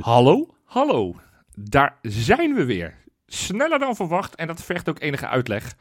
[0.00, 1.16] Hallo, hallo.
[1.54, 2.94] Daar zijn we weer.
[3.26, 5.74] Sneller dan verwacht en dat vergt ook enige uitleg.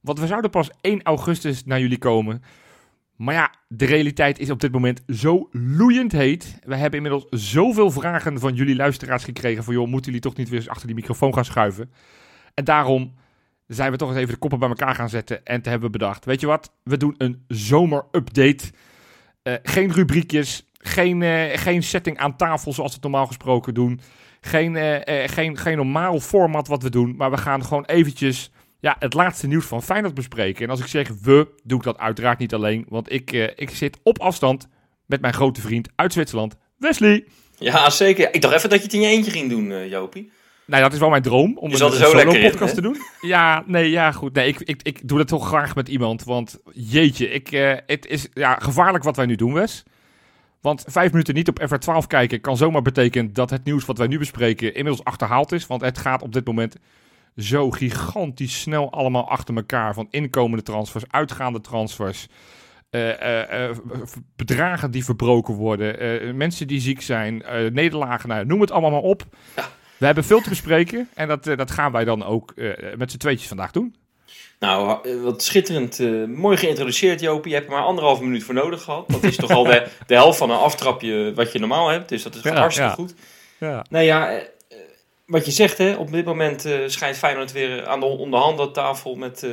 [0.00, 2.42] Want we zouden pas 1 augustus naar jullie komen.
[3.16, 6.58] Maar ja, de realiteit is op dit moment zo loeiend heet.
[6.64, 9.64] We hebben inmiddels zoveel vragen van jullie luisteraars gekregen.
[9.64, 11.90] Van joh, moeten jullie toch niet weer eens achter die microfoon gaan schuiven?
[12.54, 13.14] En daarom
[13.66, 15.44] zijn we toch eens even de koppen bij elkaar gaan zetten.
[15.44, 16.72] En te hebben bedacht, weet je wat?
[16.82, 18.64] We doen een zomerupdate.
[19.42, 24.00] Eh geen rubriekjes, geen, eh, geen setting aan tafel zoals we het normaal gesproken doen.
[24.40, 27.14] Geen, eh, eh, geen, geen normaal format wat we doen.
[27.16, 28.50] Maar we gaan gewoon eventjes
[28.80, 30.64] ja, het laatste nieuws van Feyenoord bespreken.
[30.64, 32.86] En als ik zeg we, doe ik dat uiteraard niet alleen.
[32.88, 34.68] Want ik, ik zit op afstand
[35.06, 37.24] met mijn grote vriend uit Zwitserland, Wesley.
[37.58, 38.34] Ja, zeker.
[38.34, 40.30] Ik dacht even dat je het in je eentje ging doen, Jopie.
[40.66, 42.96] Nou, dat is wel mijn droom om een, een solo-podcast te doen.
[43.20, 44.34] Ja, nee, ja, goed.
[44.34, 46.24] Nee, ik, ik, ik doe dat toch graag met iemand.
[46.24, 47.48] Want jeetje, ik,
[47.86, 49.84] het is ja, gevaarlijk wat wij nu doen, Wes.
[50.60, 54.06] Want vijf minuten niet op FR12 kijken kan zomaar betekenen dat het nieuws wat wij
[54.06, 55.66] nu bespreken inmiddels achterhaald is.
[55.66, 56.76] Want het gaat op dit moment
[57.36, 59.94] zo gigantisch snel allemaal achter elkaar.
[59.94, 62.28] Van inkomende transfers, uitgaande transfers.
[62.90, 63.76] eh, eh, eh,
[64.36, 66.36] bedragen die verbroken worden.
[66.36, 67.42] mensen die ziek zijn.
[67.72, 69.24] nederlagen, nou, noem het allemaal maar op.
[69.98, 71.08] We hebben veel te bespreken.
[71.14, 72.54] En dat, dat gaan wij dan ook
[72.96, 73.94] met z'n tweetjes vandaag doen.
[74.58, 76.00] Nou, eh, wat schitterend.
[76.00, 77.50] eh, mooi geïntroduceerd, Jopie.
[77.50, 79.08] Je hebt er maar anderhalve minuut voor nodig gehad.
[79.08, 82.08] Dat is toch al de, de helft van een aftrapje wat je normaal hebt.
[82.08, 82.94] Dus dat is Ja, hartstikke ja.
[82.94, 83.14] goed.
[83.58, 83.84] Ja.
[83.90, 84.42] Nou ja, eh,
[85.26, 89.42] wat je zegt, hè, op dit moment eh, schijnt Feyenoord weer aan de onderhandeltafel met
[89.42, 89.50] eh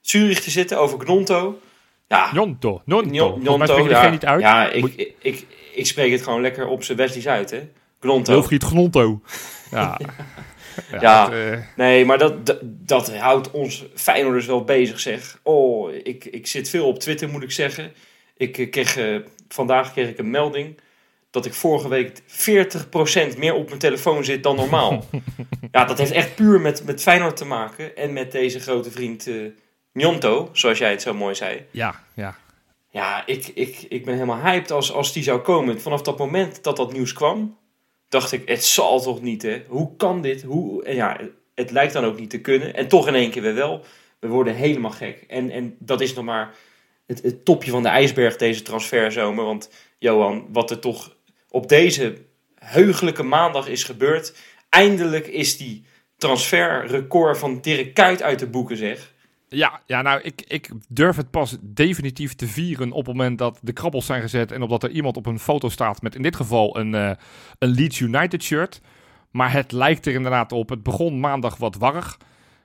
[0.00, 1.58] Zurich te zitten over Gnonto.
[2.08, 3.40] Ja, Nonto, Nonto.
[3.40, 4.40] Er ja, geen niet uit.
[4.40, 7.68] Ja, ik, ik, ik, ik spreek het gewoon lekker op zijn Wesley's uit, hè.
[8.00, 8.32] Gnonto.
[8.32, 9.20] Wilfried Gnonto.
[9.70, 9.98] Ja.
[11.00, 11.32] ja.
[11.32, 15.40] Eh, Nee, maar dat, dat, dat houdt ons Feyenoorders wel bezig, zeg.
[15.42, 17.92] Oh, ik, ik zit veel op Twitter, moet ik zeggen.
[18.36, 19.16] Ik eh, kreeg, eh,
[19.48, 20.78] vandaag kreeg ik een melding
[21.30, 22.20] dat ik vorige week
[23.34, 25.04] 40% meer op mijn telefoon zit dan normaal.
[25.72, 27.96] ja, dat heeft echt puur met, met Feyenoord te maken.
[27.96, 29.28] En met deze grote vriend
[29.92, 31.66] Njonto, zoals jij het zo mooi zei.
[31.70, 32.36] ja, ja.
[32.96, 35.80] Ja, ik, ik, ik ben helemaal hyped als, als die zou komen.
[35.80, 37.58] Vanaf dat moment dat dat nieuws kwam,
[38.08, 39.62] dacht ik, het zal toch niet, hè?
[39.68, 40.42] Hoe kan dit?
[40.42, 40.92] Hoe?
[40.92, 41.20] Ja,
[41.54, 42.74] het lijkt dan ook niet te kunnen.
[42.74, 43.84] En toch in één keer weer wel.
[44.18, 45.24] We worden helemaal gek.
[45.28, 46.54] En, en dat is nog maar
[47.06, 49.44] het, het topje van de ijsberg deze transferzomer.
[49.44, 51.16] Want Johan, wat er toch
[51.50, 52.16] op deze
[52.54, 54.34] heugelijke maandag is gebeurd.
[54.68, 55.84] Eindelijk is die
[56.16, 59.14] transferrecord van Dirk Kuyt uit de boeken, zeg.
[59.48, 63.58] Ja, ja, nou, ik, ik durf het pas definitief te vieren op het moment dat
[63.62, 66.36] de krabbels zijn gezet en opdat er iemand op een foto staat met in dit
[66.36, 67.10] geval een, eh,
[67.58, 68.80] een Leeds United shirt.
[69.30, 70.68] Maar het lijkt er inderdaad op.
[70.68, 72.18] Het begon maandag wat warrig.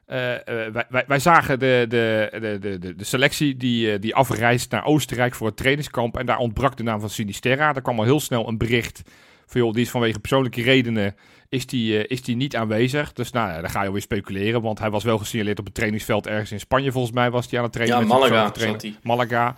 [0.06, 4.72] Eh, eh, wij, wij, wij zagen de, de, de, de, de, selectie die, die afreist
[4.72, 6.18] naar Oostenrijk voor het trainingskamp.
[6.18, 7.76] En daar ontbrak de naam van Sinisterra.
[7.76, 9.02] Er kwam al heel snel een bericht
[9.52, 11.16] van, joh, die is vanwege persoonlijke redenen
[11.50, 13.14] is die, eh, is die niet aanwezig.
[13.14, 14.62] Dus nou, ja, dan ga je alweer speculeren.
[14.62, 16.92] Want hij was wel gesignaleerd op het trainingsveld ergens in Spanje.
[16.92, 17.98] Volgens mij was hij aan het trainen.
[17.98, 18.86] Ja, met Malaga zat.
[19.04, 19.56] Malaga.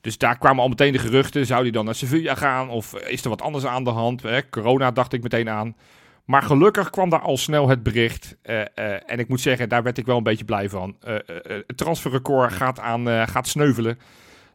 [0.00, 1.46] Dus daar kwamen al meteen de geruchten.
[1.46, 2.68] Zou hij dan naar Sevilla gaan?
[2.68, 4.22] Of is er wat anders aan de hand?
[4.50, 5.76] Corona dacht ik meteen aan.
[6.24, 8.36] Maar gelukkig kwam daar al snel het bericht.
[8.42, 10.96] eh, eh, en ik moet zeggen, daar werd ik wel een beetje blij van.
[11.66, 13.98] Het transferrecord gaat, aan, gaat sneuvelen.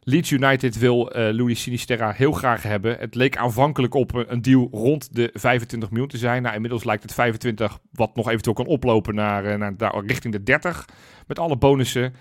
[0.08, 2.96] Leeds United wil eh Louis Sinisterra heel graag hebben.
[2.98, 6.42] Het leek aanvankelijk op een een deal rond de 25 miljoen te zijn.
[6.42, 10.32] Nou, inmiddels lijkt het 25, wat nog eventueel kan oplopen naar, eh, naar daar, richting
[10.32, 10.84] de 30.
[11.26, 12.14] Met alle bonussen.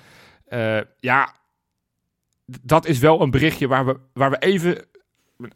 [0.48, 1.34] Eh, ja,
[2.62, 4.86] dat is wel een berichtje waar we, waar we even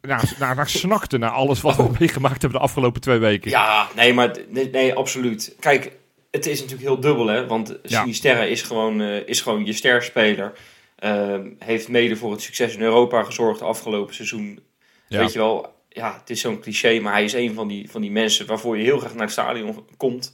[0.01, 1.19] naar, naar, naar snakten.
[1.19, 3.51] Naar alles wat we meegemaakt hebben de afgelopen twee weken.
[3.51, 5.55] Ja, nee, maar nee, nee, absoluut.
[5.59, 5.91] Kijk,
[6.31, 7.47] het is natuurlijk heel dubbel, hè?
[7.47, 7.99] Want Ja.
[7.99, 10.53] Sinisterra is gewoon, eh, is gewoon je sterspeler.
[11.01, 14.59] Ehm, heeft mede voor het succes in Europa gezorgd afgelopen seizoen.
[15.07, 15.19] Ja.
[15.19, 18.01] Weet je wel, ja, het is zo'n cliché, maar hij is een van die, van
[18.01, 20.33] die mensen waarvoor je heel graag naar het stadion komt.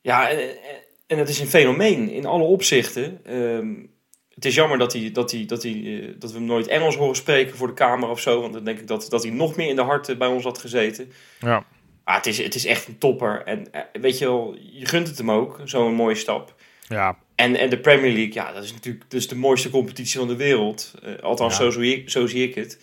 [0.00, 0.38] Ja, en,
[1.06, 3.20] en- het is een fenomeen in alle opzichten.
[3.24, 3.74] Ehm,
[4.34, 5.72] het is jammer dat, hij, dat, hij, dat, hij,
[6.02, 8.40] eh, dat we hem nooit Engels horen spreken voor de camera of zo.
[8.40, 10.58] Want dan denk ik dat, dat hij nog meer in de harten bij ons had
[10.58, 11.12] gezeten.
[11.40, 11.66] Ja.
[12.04, 13.42] Ah, het, is, het is echt een topper.
[13.44, 16.54] En eh, weet je wel, je gunt het hem ook, zo'n mooie stap.
[16.90, 17.16] Ja.
[17.34, 20.36] En, en de Premier League, ja, dat is natuurlijk is de mooiste competitie van de
[20.36, 20.94] wereld.
[21.02, 21.62] Eh, althans, Ja.
[21.64, 22.78] zo, zie ik, zo zie ik het.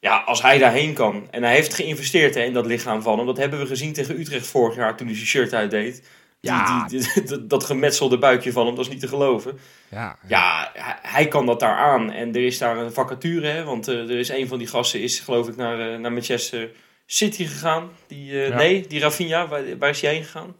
[0.00, 1.28] Ja, als hij daarheen kan.
[1.30, 3.26] En hij heeft geïnvesteerd hè, in dat lichaam van hem.
[3.26, 6.02] Dat hebben we gezien tegen Utrecht vorig jaar toen hij zijn shirt uitdeed.
[6.40, 6.86] Ja.
[6.86, 9.58] Die, die- dat- dat gemetselde buikje van hem, dat is niet te geloven.
[9.90, 12.12] Ja, Ja, hij, hij kan dat daar aan.
[12.12, 15.00] En er is daar een vacature, hè, want eh, er is een van die gasten
[15.02, 16.70] is geloof ik naar, eh, naar Manchester
[17.06, 17.90] City gegaan.
[18.06, 18.56] Die, Ja.
[18.56, 20.56] Nee, die Rafinha, waar, waar is hij heen gegaan?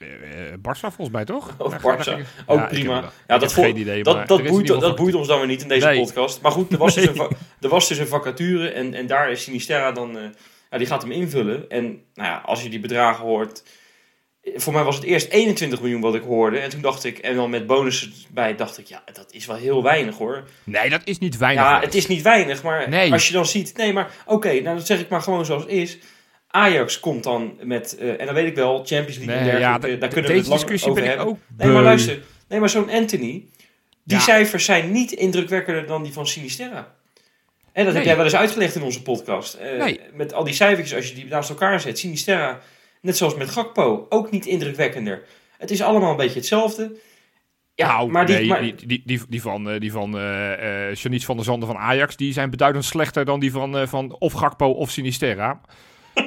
[0.00, 1.54] Eh, eh, Barça volgens mij toch?
[1.58, 2.18] Of Daar- Barca.
[2.46, 3.10] Ook Ja, prima.
[3.26, 4.02] ja, dat, geen idee.
[4.02, 6.00] dat, dat, boeit, dat boeit ons dan weer niet in deze Nee.
[6.00, 6.40] podcast.
[6.40, 7.28] Maar goed, er was, dus een,
[7.60, 10.24] er was dus een vacature en, en daar is Sinisterra dan eh,
[10.70, 11.68] Ja, die gaat hem invullen.
[11.70, 11.82] En
[12.14, 13.62] nou ja, als je die bedragen hoort...
[14.54, 16.58] Voor mij was het eerst 21 miljoen wat ik hoorde.
[16.58, 19.56] En toen dacht ik, en dan met bonussen bij, dacht ik, ja, dat is wel
[19.56, 20.44] heel weinig hoor.
[20.64, 21.64] Nee, dat is niet weinig.
[21.64, 23.12] Ja, het is niet weinig, maar Nee.
[23.12, 23.76] als je dan ziet...
[23.76, 25.98] Nee, maar oké, nou dat zeg ik maar gewoon zoals het is.
[26.50, 30.08] Ajax komt dan met, eh, en dan weet ik wel, Champions League Nee, dergelijke, daar
[30.08, 31.34] kunnen we het lang discussie over ben ik hebben.
[31.34, 32.18] ook Nee, maar luister,
[32.48, 33.44] nee, maar zo'n Anthony,
[34.04, 34.18] die Ja.
[34.20, 36.94] cijfers zijn niet indrukwekkender dan die van Sinisterra.
[37.72, 39.54] En dat heb jij wel eens uitgelegd in onze podcast.
[39.54, 40.00] Eh, Nee.
[40.12, 42.60] Met al die cijfertjes, als je die naast elkaar zet, Sinisterra,
[43.00, 45.22] net zoals met Gakpo, ook niet indrukwekkender.
[45.58, 46.92] Het is allemaal een beetje hetzelfde.
[47.74, 50.10] Ja, nou, maar die, nee, maar, die, die, die, die van, eh, die van
[50.92, 54.32] Janice van der Zanden van Ajax, die zijn beduidend slechter dan die van, van of
[54.32, 55.60] Gakpo of Sinisterra.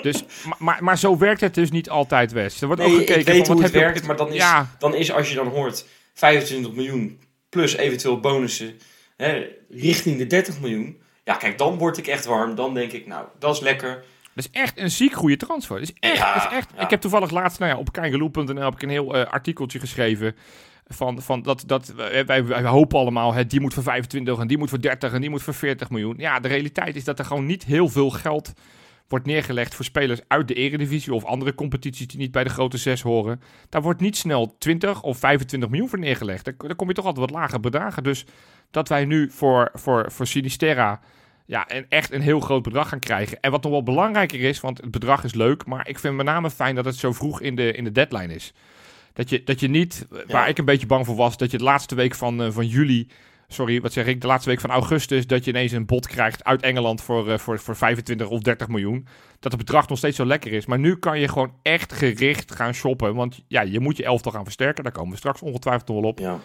[0.01, 0.24] Dus,
[0.59, 2.62] maar, maar, zo werkt het dus niet altijd, West.
[2.62, 4.35] Er wordt Nee, ook ik gekeken weet van, hoe het je werkt, maar dan is-
[4.35, 7.19] Ja, dan is als je dan hoort 25 miljoen
[7.50, 8.74] plus eventueel bonussen
[9.18, 11.01] hè, richting de 30 miljoen.
[11.24, 12.56] Ja, kijk, dan word ik echt warm.
[12.56, 14.03] Dan denk ik, nou, dat is lekker.
[14.35, 15.80] Dat is echt een ziek goede transfer.
[15.80, 16.69] Dat is echt, Ja, dat is echt.
[16.75, 16.81] ja.
[16.83, 20.35] Ik heb toevallig laatst nou ja, op kijkeloe.nl heb ik een heel eh, artikeltje geschreven.
[20.88, 24.47] Van, van dat, dat wij, wij, wij hopen allemaal, hè, die moet voor 25 en
[24.47, 26.15] die moet voor 30 en die moet voor 40 miljoen.
[26.18, 28.53] Ja, de realiteit is dat er gewoon niet heel veel geld
[29.13, 32.77] wordt neergelegd voor spelers uit de eredivisie of andere competities die niet bij de grote
[32.77, 33.42] zes horen.
[33.69, 36.45] Daar wordt niet snel 20 of 25 miljoen voor neergelegd.
[36.45, 38.04] Daar, daar kom je toch altijd wat lager bedragen.
[38.04, 38.25] Dus
[38.71, 41.00] dat wij nu voor, voor, voor Sinisterra
[41.45, 43.39] ja, en echt een heel groot bedrag gaan krijgen.
[43.39, 46.25] En wat nog wel belangrijker is, want het bedrag is leuk, maar ik vind met
[46.25, 48.54] name fijn dat het zo vroeg in de, in de deadline is.
[49.13, 51.63] Dat je, dat je niet, waar ik een beetje bang voor was, dat je de
[51.63, 53.07] laatste week van, eh, van juli,
[53.53, 56.44] sorry, wat zeg ik, de laatste week van augustus, dat je ineens een bod krijgt
[56.44, 59.07] uit Engeland voor, eh, voor, voor 25 of 30 miljoen.
[59.39, 60.65] Dat het bedrag nog steeds zo lekker is.
[60.65, 64.31] Maar nu kan je gewoon echt gericht gaan shoppen, want ja, je moet je elftal
[64.31, 64.83] gaan versterken.
[64.83, 66.19] Daar komen we straks ongetwijfeld nog wel op.
[66.19, 66.39] Ja.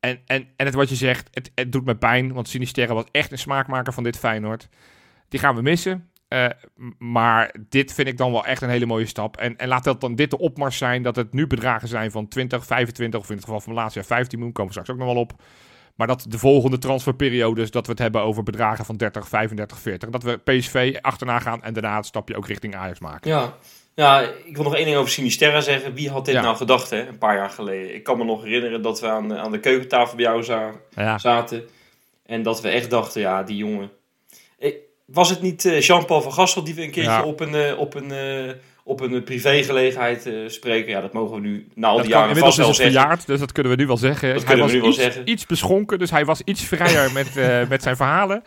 [0.00, 2.32] En, en, en het wat je zegt, het, het doet me pijn.
[2.32, 4.68] Want Sinisterra was echt een smaakmaker van dit Feyenoord.
[5.28, 6.10] Die gaan we missen.
[6.28, 6.46] Eh,
[6.98, 9.36] maar dit vind ik dan wel echt een hele mooie stap.
[9.36, 11.02] En, en laat dat dan dit de opmars zijn.
[11.02, 14.04] Dat het nu bedragen zijn van 20, 25 of in het geval van laatst jaar
[14.04, 14.54] 15 miljoen.
[14.54, 15.42] Komen we straks ook nog wel op.
[15.94, 20.08] Maar dat de volgende transferperiodes, dat we het hebben over bedragen van 30, 35, 40.
[20.10, 23.30] Dat we PSV achterna gaan en daarna het stapje ook richting Ajax maken.
[23.30, 23.54] Ja.
[23.94, 25.94] ja, ik wil nog één ding over Sinisterra zeggen.
[25.94, 26.40] Wie had dit Ja.
[26.42, 27.94] nou gedacht, hè, een paar jaar geleden?
[27.94, 31.18] Ik kan me nog herinneren dat we aan, aan de keukentafel bij jou za- Ja,
[31.18, 31.68] zaten.
[32.26, 33.90] En dat we echt dachten, ja, die jongen...
[34.58, 34.74] Eh,
[35.06, 37.24] Was het niet eh, Jean-Paul van Gassel die we een keertje Ja.
[37.24, 38.10] op een, eh, op een,
[38.90, 40.90] op een privégelegenheid eh, spreken?
[40.90, 42.94] Ja, dat mogen we nu na al die jaren inmiddels vast is wel zeggen.
[42.94, 44.34] verjaard, dus dat kunnen we nu wel zeggen.
[44.34, 45.30] Dat hij was we nu wel iets, zeggen.
[45.30, 48.42] iets beschonken, dus hij was iets vrijer met, eh, met zijn verhalen.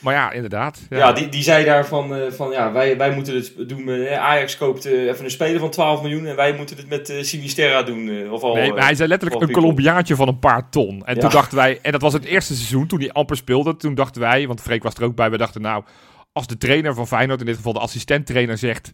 [0.00, 0.80] Maar ja, inderdaad.
[0.90, 0.96] Ja.
[0.96, 4.08] Ja, die, die zei daarvan eh, van ja, wij, wij moeten het doen.
[4.08, 8.30] Ajax koopt even een speler van 12 miljoen en wij moeten het met Sinisterra doen.
[8.30, 9.62] of al, Nee, maar hij zei letterlijk een Pickel.
[9.62, 11.02] Colombiaantje van een paar ton.
[11.04, 11.20] En Ja.
[11.20, 13.76] toen dachten wij, en dat was het eerste seizoen toen hij amper speelde.
[13.76, 15.84] Toen dachten wij, want Freek was er ook bij, we dachten nou,
[16.32, 18.92] als de trainer van Feyenoord, in dit geval de assistenttrainer, zegt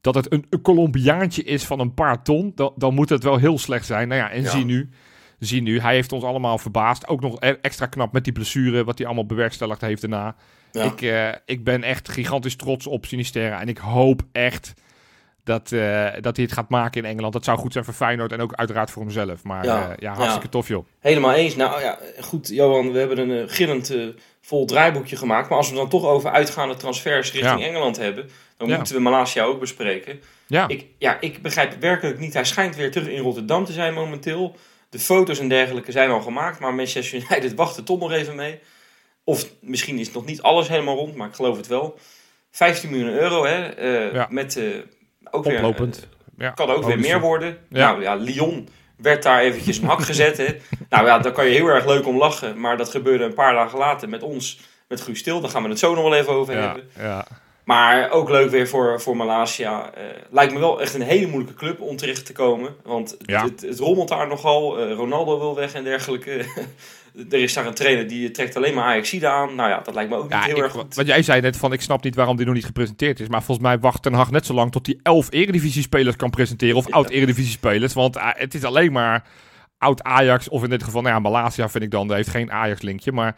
[0.00, 3.36] dat het een, een Colombiaantje is van een paar ton, dan, dan moet het wel
[3.36, 4.08] heel slecht zijn.
[4.08, 4.50] Nou ja, en Ja.
[4.50, 4.90] zie nu,
[5.38, 7.08] zie nu, hij heeft ons allemaal verbaasd.
[7.08, 10.36] Ook nog e- extra knap met die blessure, wat hij allemaal bewerkstelligd heeft daarna.
[10.72, 10.82] Ja.
[10.82, 13.60] Ik, eh, ik ben echt gigantisch trots op Sinisterra.
[13.60, 14.72] En ik hoop echt
[15.46, 17.32] dat, eh, dat hij het gaat maken in Engeland.
[17.32, 19.42] Dat zou goed zijn voor Feyenoord en ook uiteraard voor hemzelf.
[19.42, 20.50] Maar Ja, ja, ja hartstikke ja.
[20.50, 20.86] tof joh.
[21.00, 21.56] Helemaal eens.
[21.56, 24.06] Nou ja, goed, Johan, we hebben een eh, gillend eh,
[24.40, 25.48] vol draaiboekje gemaakt.
[25.48, 27.66] Maar als we dan toch over uitgaande transfers richting Ja.
[27.66, 30.20] Engeland hebben, dan moeten we Malasia ook bespreken.
[30.46, 32.32] Ja, Ik, ja, ik begrijp werkelijk niet.
[32.34, 34.56] Hij schijnt weer terug in Rotterdam te zijn momenteel.
[34.90, 38.36] De foto's en dergelijke zijn al gemaakt, maar Manchester United wacht er toch nog even
[38.36, 38.58] mee.
[39.24, 41.98] Of misschien is nog niet alles helemaal rond, maar ik geloof het wel.
[42.50, 43.68] 15 miljoen euro, hè?
[43.68, 44.28] eh.
[44.28, 44.64] Met eh,
[45.36, 45.56] ook weer.
[45.56, 46.06] oplopend.
[46.38, 47.12] Ja, eh, kan ook weer bonussen.
[47.12, 47.58] meer worden.
[47.68, 47.90] Ja.
[47.90, 50.36] Nou ja, Lyon werd daar eventjes een hak gezet.
[50.36, 50.46] Hè?
[50.90, 52.60] Nou ja, daar kan je heel erg leuk om lachen.
[52.60, 55.40] Maar dat gebeurde een paar dagen later met ons, met Guus Stil.
[55.40, 56.88] Daar gaan we het zo nog wel even over Ja, hebben.
[56.98, 57.26] ja.
[57.64, 59.90] Maar ook leuk weer voor, voor Malasia.
[59.94, 62.74] Eh, lijkt me wel echt een hele moeilijke club om terecht te komen.
[62.84, 63.44] Want het, Ja.
[63.44, 64.78] het, het rommelt daar nogal.
[64.78, 66.44] Eh, Ronaldo wil weg en dergelijke.
[67.30, 69.54] er is daar een trainer die trekt alleen maar Ajaxide aan.
[69.54, 70.94] Nou ja, dat lijkt me ook niet heel ik- erg goed.
[70.94, 73.28] wat jij zei net van, ik snap niet waarom die nog niet gepresenteerd is.
[73.28, 76.76] Maar volgens mij wacht Ten Hag net zo lang tot hij elf eredivisie-spelers kan presenteren.
[76.76, 76.94] Of Ja.
[76.94, 77.92] oud-eredivisie-spelers.
[77.92, 79.24] Want ah, het is alleen maar
[79.78, 80.48] oud-Ajax.
[80.48, 83.12] Of in dit geval, nou ja, Malasia vind ik dan, heeft geen Ajax-linkje.
[83.12, 83.36] Maar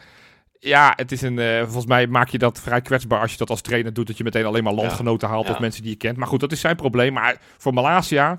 [0.58, 3.50] ja, het is een, eh, volgens mij maak je dat vrij kwetsbaar als je dat
[3.50, 4.06] als trainer doet.
[4.06, 5.52] Dat je meteen alleen maar landgenoten haalt Ja.
[5.52, 6.16] of mensen die je kent.
[6.16, 7.12] Maar goed, dat is zijn probleem.
[7.12, 8.38] Maar voor Malasia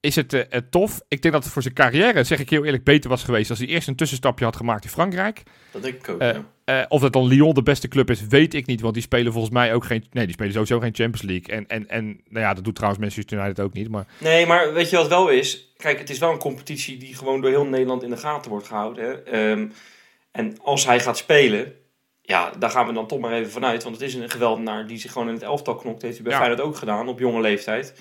[0.00, 1.00] is het eh, eh, tof.
[1.08, 3.58] Ik denk dat het voor zijn carrière, zeg ik heel eerlijk, beter was geweest als
[3.58, 5.42] hij eerst een tussenstapje had gemaakt in Frankrijk.
[5.70, 6.86] Dat denk ik ook, Eh, ja.
[6.88, 8.80] Of dat dan Lyon de beste club is, weet ik niet.
[8.80, 10.04] Want die spelen volgens mij ook geen.
[10.10, 11.56] Nee, die spelen sowieso geen Champions League.
[11.56, 13.88] En, en, en nou ja, dat doet trouwens Manchester United ook niet.
[13.88, 15.72] Maar Nee, maar weet je wat wel is?
[15.76, 18.66] Kijk, het is wel een competitie die gewoon door heel Nederland in de gaten wordt
[18.66, 19.04] gehouden.
[19.04, 19.12] Hè?
[19.12, 19.68] Ehm,
[20.32, 21.72] en als hij gaat spelen,
[22.22, 23.82] ja, daar gaan we dan toch maar even vanuit.
[23.82, 26.02] Want het is een geweldenaar die zich gewoon in het elftal knokt.
[26.02, 26.38] Heeft hij bij Ja.
[26.38, 27.94] Feyenoord ook gedaan, op jonge leeftijd.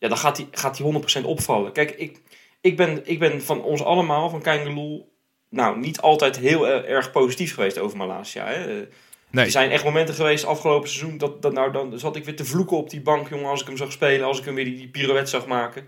[0.00, 0.92] Ja, dan gaat hij, gaat hij
[1.22, 1.72] 100% opvallen.
[1.72, 2.20] Kijk, ik,
[2.60, 5.04] ik, ben, ik ben van ons allemaal, van Kein
[5.48, 8.46] nou, niet altijd heel erg positief geweest over Malasia.
[8.46, 8.86] Hè.
[9.30, 9.44] Nee.
[9.44, 12.44] Er zijn echt momenten geweest afgelopen seizoen dat, dat nou dan zat ik weer te
[12.44, 14.76] vloeken op die bank, jongen, als ik hem zag spelen, als ik hem weer die,
[14.76, 15.84] die pirouette zag maken.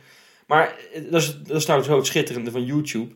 [0.47, 3.15] Maar eh, dat is, dat is nou zo het schitterende van YouTube.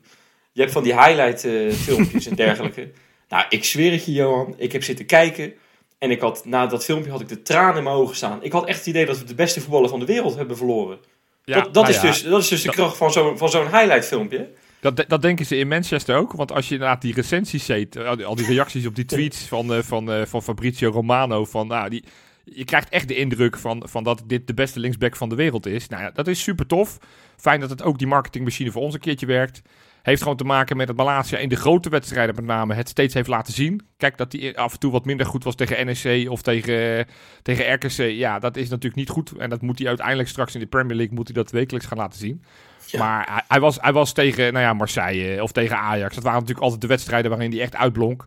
[0.52, 2.90] Je hebt van die highlight eh, filmpjes en dergelijke.
[3.28, 4.54] Nou, ik zweer het je, Johan.
[4.58, 5.54] Ik heb zitten kijken.
[5.98, 8.42] En ik had, na dat filmpje had ik de tranen in mijn ogen staan.
[8.42, 10.98] Ik had echt het idee dat we de beste voetballer van de wereld hebben verloren.
[11.44, 13.38] Ja, dat, dat, nou is ja, dus, dat is dus de dat- kracht van zo'n
[13.38, 14.48] van zo'n highlight filmpje.
[14.80, 16.32] Dat, dat denken ze in Manchester ook.
[16.32, 19.38] Want als je inderdaad die recensies ziet, al die- al die reacties op die tweets
[19.44, 22.04] van, eh, van, eh, van Fabrizio Romano, van, nou, die,
[22.44, 25.66] je krijgt echt de indruk van, van dat dit de beste linksback van de wereld
[25.66, 25.88] is.
[25.88, 26.98] Nou ja, dat is super tof.
[27.36, 29.62] Fijn dat het ook die marketingmachine voor ons een keertje werkt.
[30.06, 33.14] Heeft gewoon te maken met dat Malasia in de grote wedstrijden met name het steeds
[33.14, 33.86] heeft laten zien.
[33.96, 37.04] Kijk, dat hij af en toe wat minder goed was tegen NEC of tegen, eh,
[37.42, 37.96] tegen RKC.
[37.96, 39.32] Ja, dat is natuurlijk niet goed.
[39.38, 41.98] En dat moet hij uiteindelijk straks in de Premier League moet hij dat wekelijks gaan
[41.98, 42.42] laten zien.
[42.86, 42.98] Ja.
[42.98, 46.14] Maar hij, hij, was, hij was tegen nou ja, Marseille of tegen Ajax.
[46.14, 48.26] Dat waren natuurlijk altijd de wedstrijden waarin hij echt uitblonk.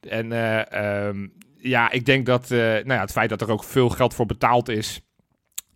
[0.00, 3.64] En eh, ehm, ja, ik denk dat eh, nou ja, het feit dat er ook
[3.64, 5.00] veel geld voor betaald is,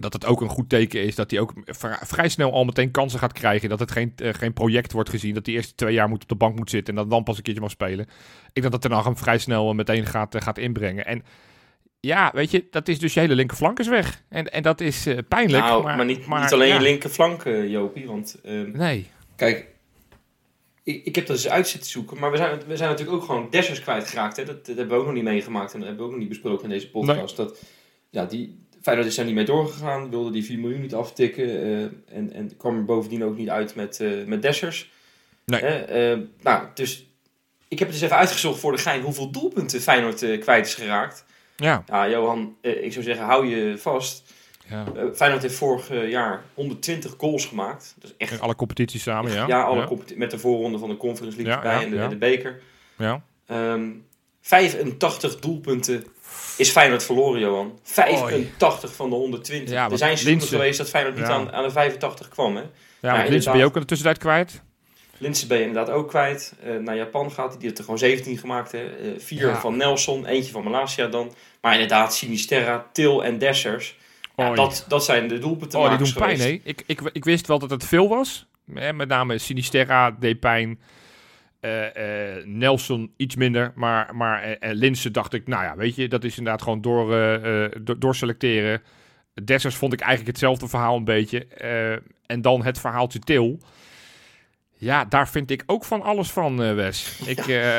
[0.00, 2.90] dat het ook een goed teken is dat hij ook vri- vrij snel al meteen
[2.90, 3.68] kansen gaat krijgen.
[3.68, 6.28] Dat het geen, eh, geen project wordt gezien, dat hij eerst twee jaar moet op
[6.28, 8.06] de bank moet zitten en dan, dan pas een keertje mag spelen.
[8.52, 11.06] Ik denk dat Ten Hag hem vrij snel eh, meteen gaat, eh, gaat inbrengen.
[11.06, 11.22] En
[12.00, 14.22] ja, weet je, dat is dus je hele linkerflank is weg.
[14.28, 15.64] En, en dat is pijnlijk.
[15.64, 16.74] nou, maar, maar, niet, maar niet alleen ja.
[16.74, 18.06] je linkerflank, Jopie.
[18.06, 19.06] Want ehm, Nee.
[19.36, 19.66] Kijk,
[20.82, 23.24] ik, ik heb dat eens uit zitten zoeken, maar we zijn, we zijn natuurlijk ook
[23.24, 24.36] gewoon Dessers kwijtgeraakt.
[24.36, 24.44] Hè?
[24.44, 26.40] Dat, dat hebben we ook nog niet meegemaakt en dat hebben we ook nog niet
[26.40, 27.36] besproken in deze podcast.
[27.36, 27.62] Dat,
[28.10, 31.82] ja, die, Feyenoord is daar niet mee doorgegaan, wilde die 4 miljoen niet aftikken eh,
[32.16, 34.90] en, en kwam er bovendien ook niet uit met, eh, met Dessers.
[35.44, 35.60] Nee.
[35.60, 37.06] Eh, nou, dus
[37.68, 41.24] ik heb het eens even uitgezocht voor de gein hoeveel doelpunten Feyenoord kwijt is geraakt.
[41.56, 41.84] Ja.
[41.86, 44.32] Ja, Johan, ik zou zeggen, hou je vast.
[44.68, 44.84] ja.
[45.14, 47.94] Feyenoord heeft vorig jaar 125 goals gemaakt.
[47.98, 49.46] Dat is echt In alle competities samen, ja.
[49.46, 49.86] ja, alle ja.
[49.86, 52.60] competi- met de voorronde van de Conference League Ja, erbij en, de, en de beker.
[52.96, 53.22] ja.
[53.46, 53.88] Ehm
[54.42, 56.04] 85 doelpunten
[56.56, 57.78] is Feyenoord verloren, Johan.
[57.82, 59.74] 85 van de 120.
[59.74, 61.32] Ja, er zijn seizoenen geweest dat Feyenoord niet Ja.
[61.32, 62.56] aan, aan de 85 kwam.
[62.56, 62.62] Hè?
[62.62, 62.68] Ja,
[63.00, 64.62] Ja, want Linse ben je ook in de tussentijd kwijt.
[65.18, 66.54] Linse ben je inderdaad ook kwijt.
[66.64, 67.56] Eh, naar Japan gaat hij.
[67.56, 68.72] Die heeft er gewoon 17 gemaakt.
[68.72, 68.78] Hè?
[68.78, 69.60] Eh, vier Ja.
[69.60, 71.32] van Nelson, eentje van Malasia dan.
[71.60, 73.98] Maar inderdaad, Sinisterra, Til en Dessers.
[74.36, 75.78] Ja, dat, dat zijn de doelpunten.
[75.78, 76.60] Oh, die doen pijn, hè?
[76.64, 78.46] Ik, ik, ik wist wel dat het veel was.
[78.64, 80.80] Met name Sinisterra deed pijn.
[81.60, 83.72] Eh, eh, Nelson iets minder.
[83.74, 86.80] Maar, maar eh, eh, Linse dacht ik, nou ja, weet je, dat is inderdaad gewoon
[86.80, 87.08] door,
[87.82, 88.82] door, doorselecteren.
[89.44, 91.46] Dessers vond ik eigenlijk hetzelfde verhaal een beetje.
[92.26, 93.60] En dan het verhaaltje Til.
[94.76, 97.18] Ja, daar vind ik ook van alles van, Wes.
[97.26, 97.78] Ik, eh,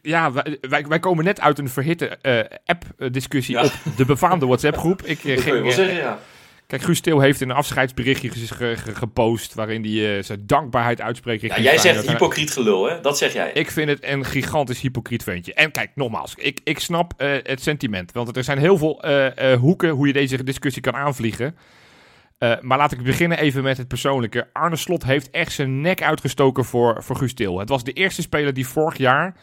[0.00, 2.18] ja, wij, wij, komen net uit een verhitte
[2.64, 3.64] app-discussie Ja.
[3.64, 5.02] op de befaamde WhatsApp-groep.
[5.02, 6.18] Ik ging, wel zeggen, ja.
[6.74, 11.00] Kijk, Guus Til heeft een afscheidsberichtje ge- ge- ge- gepost waarin hij eh, zijn dankbaarheid
[11.00, 11.42] uitspreekt.
[11.42, 11.60] ja.
[11.60, 13.00] Jij zegt hypocriet gelul, hè?
[13.00, 13.50] Dat zeg jij.
[13.52, 15.54] Ik vind het een gigantisch hypocriet ventje.
[15.54, 18.12] En kijk, nogmaals, ik, ik snap eh, het sentiment.
[18.12, 21.56] Want er zijn heel veel eh, hoeken hoe je deze discussie kan aanvliegen.
[22.60, 24.48] Maar laat ik beginnen even met het persoonlijke.
[24.52, 27.58] Arne Slot heeft echt zijn nek uitgestoken voor, voor Guus Til.
[27.58, 29.36] Het was de eerste speler die vorig jaar,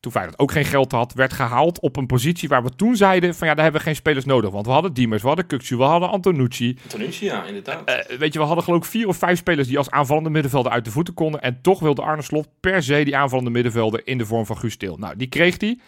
[0.00, 3.34] toen Feyenoord ook geen geld had, werd gehaald op een positie waar we toen zeiden
[3.34, 4.50] van ja, daar hebben we geen spelers nodig.
[4.50, 6.78] Want we hadden Diemers, we hadden Kukcu, we hadden Antonucci.
[6.86, 7.84] Tonucci, ja, inderdaad.
[7.84, 10.72] Eh, weet je, we hadden geloof ik vier of vijf spelers die als aanvallende middenvelder
[10.72, 11.42] uit de voeten konden.
[11.42, 14.76] En toch wilde Arne Slot per se die aanvallende middenvelder in de vorm van Guus
[14.76, 14.96] Til.
[14.96, 15.78] Nou, die kreeg hij.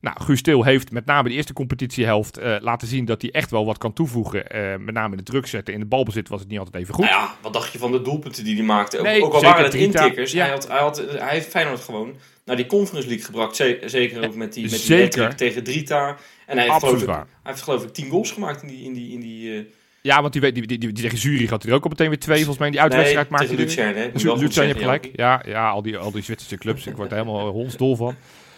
[0.00, 3.50] Nou, Guus Til heeft met name de eerste competitiehelft eh, laten zien dat hij echt
[3.50, 4.50] wel wat kan toevoegen.
[4.50, 5.74] Eh, met name in de druk zetten.
[5.74, 7.04] In de balbezit was het niet altijd even goed.
[7.04, 8.98] Nou ja, wat dacht je van de doelpunten die hij maakte?
[8.98, 10.32] Ook, Nee, ook al waren het intikkers.
[10.32, 10.42] Ja.
[10.44, 12.14] Hij, had, hij, had, hij heeft Feyenoord gewoon
[12.44, 13.56] naar die Conference League gebracht.
[13.56, 16.16] Ze- zeker ook met die, met die tegen Drita.
[16.46, 17.08] En hij heeft, geloof Absoluut ik,
[17.42, 18.84] hij heeft geloof ik 10 goals gemaakt in die...
[18.84, 19.64] In die, in die eh,
[20.02, 22.18] Ja, want die, die, die, die, tegen Zurich had hij er ook al meteen weer
[22.18, 22.36] twee.
[22.44, 23.98] Volgens mij in die nee, uitwedstrijd maakte tegen er- Lucerne.
[23.98, 24.10] hè.
[24.42, 25.10] Moet je hebt gelijk.
[25.12, 26.86] Ja, ja al, die, al die Zwitserse clubs.
[26.86, 28.14] Ik word er helemaal hondsdol van.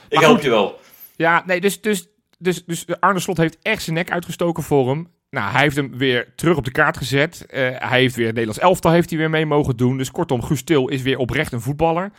[0.08, 0.42] Ik help goed.
[0.42, 0.80] je wel.
[1.16, 5.08] Ja, nee, dus, dus, dus, dus Arne Slot heeft echt zijn nek uitgestoken voor hem.
[5.30, 7.46] Nou, hij heeft hem weer terug op de kaart gezet.
[7.46, 9.96] Eh, hij heeft weer het Nederlands elftal heeft hij weer mee mogen doen.
[9.96, 12.10] Dus kortom, Guus Til is weer oprecht een voetballer.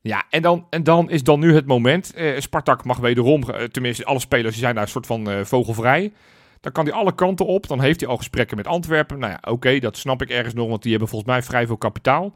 [0.00, 2.14] Ja, en dan, en dan is dan nu het moment.
[2.14, 6.12] Eh, Spartak mag wederom, eh, tenminste alle spelers die zijn daar een soort van vogelvrij.
[6.60, 7.66] Dan kan hij alle kanten op.
[7.66, 9.18] Dan heeft hij al gesprekken met Antwerpen.
[9.18, 11.76] Nou ja, oké, dat snap ik ergens nog, want die hebben volgens mij vrij veel
[11.76, 12.34] kapitaal.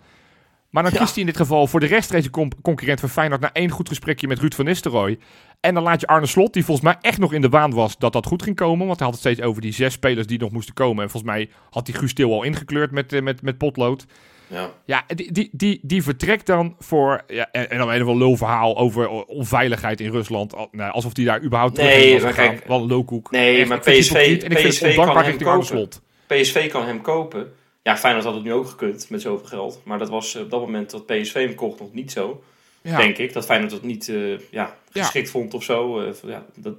[0.71, 0.99] Maar dan Ja.
[0.99, 2.31] kiest hij in dit geval voor de rechtstreekse
[2.63, 3.41] concurrent van Feyenoord...
[3.41, 5.19] na één goed gesprekje met Ruud van Nistelrooy.
[5.61, 7.99] En dan laat je Arne Slot, die volgens mij echt nog in de waan was
[7.99, 8.87] dat dat goed ging komen.
[8.87, 11.03] Want hij had het steeds over die zes spelers die nog moesten komen.
[11.05, 14.05] En volgens mij had hij Guus Til al ingekleurd met, eh, met, met potlood.
[14.47, 14.71] Ja.
[14.85, 17.23] Ja, die, die, die, die vertrekt dan voor.
[17.27, 20.55] Ja, en, en dan een of ander lulverhaal over onveiligheid in Rusland.
[20.73, 22.49] Nou, alsof die daar überhaupt terug Nee, was gegaan.
[22.55, 23.31] kijk, Wel een lulkoek.
[23.31, 25.67] nee, Echt, maar PSV hypocriet En ik PSV kan hem kopen.
[25.67, 26.01] Slot.
[26.27, 27.53] PSV kan hem kopen.
[27.83, 29.81] Ja, Feyenoord had het nu ook gekund met zoveel geld.
[29.85, 32.43] Maar dat was eh, op dat moment dat PSV hem kocht nog niet zo.
[32.83, 32.97] Ja.
[32.97, 33.33] Denk ik.
[33.33, 35.03] Dat Feyenoord dat niet eh, ja, Ja.
[35.03, 36.01] geschikt vond of zo.
[36.01, 36.75] Eh, ja, dat,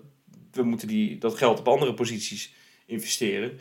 [0.51, 2.53] we moeten die, dat geld op andere posities
[2.85, 3.59] investeren.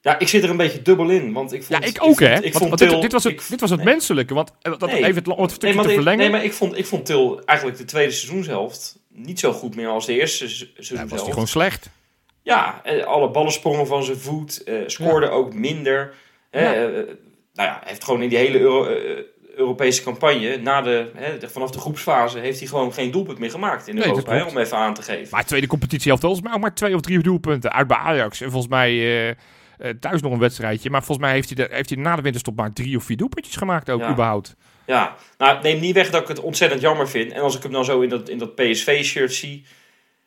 [0.00, 1.32] Ja, ik zit er een beetje dubbel in.
[1.32, 2.34] Want ik vond, Ja, ik ook, vond- hè?
[2.34, 3.88] Ik Want- vond want dit, dit was het, ik- dit was het nee.
[3.88, 4.34] menselijke.
[4.34, 5.04] Want eh, dat Nee.
[5.04, 6.18] even het, om het Nee, stukje maar, te verlengen.
[6.18, 9.88] nee, maar ik vond, ik vond Til eigenlijk de tweede seizoenshelft niet zo goed meer
[9.88, 11.22] als de eerste se- ja, was seizoenshelft.
[11.24, 11.90] hij gewoon slecht.
[12.42, 14.62] Ja, alle ballen sprongen van zijn voet.
[14.64, 16.14] eh, scoorde ook minder.
[16.50, 16.90] Hè, Ja.
[16.90, 17.06] nou
[17.54, 18.86] ja, hij heeft gewoon in die hele Euro-
[19.56, 23.50] Europese campagne, na de, hè, de- vanaf de groepsfase, heeft hij gewoon geen doelpunt meer
[23.50, 24.32] gemaakt in Nee, Europa.
[24.34, 25.28] Hè, om even aan te geven.
[25.30, 27.72] Maar tweede competitie helft volgens mij ook maar twee of drie doelpunten.
[27.72, 28.40] Uit bij Ajax.
[28.40, 29.36] En volgens mij eh, eh,
[30.00, 30.90] thuis nog een wedstrijdje.
[30.90, 33.16] Maar volgens mij heeft hij, de, heeft hij na de winterstop maar drie of vier
[33.16, 34.10] doelpuntjes gemaakt ook Ja.
[34.10, 34.54] überhaupt.
[34.86, 37.32] Ja, nou, neem niet weg dat ik het ontzettend jammer vind.
[37.32, 39.64] En als ik hem dan zo in dat, in dat PSV-shirt zie,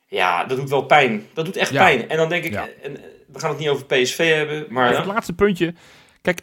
[0.08, 1.26] ja, dat doet wel pijn.
[1.34, 1.84] Dat doet echt Ja.
[1.84, 2.10] pijn.
[2.10, 2.68] En dan denk ik, Ja.
[2.82, 2.98] eh, en,
[3.34, 5.74] we gaan het niet over PSV hebben, maar het laatste puntje.
[6.22, 6.42] Kijk,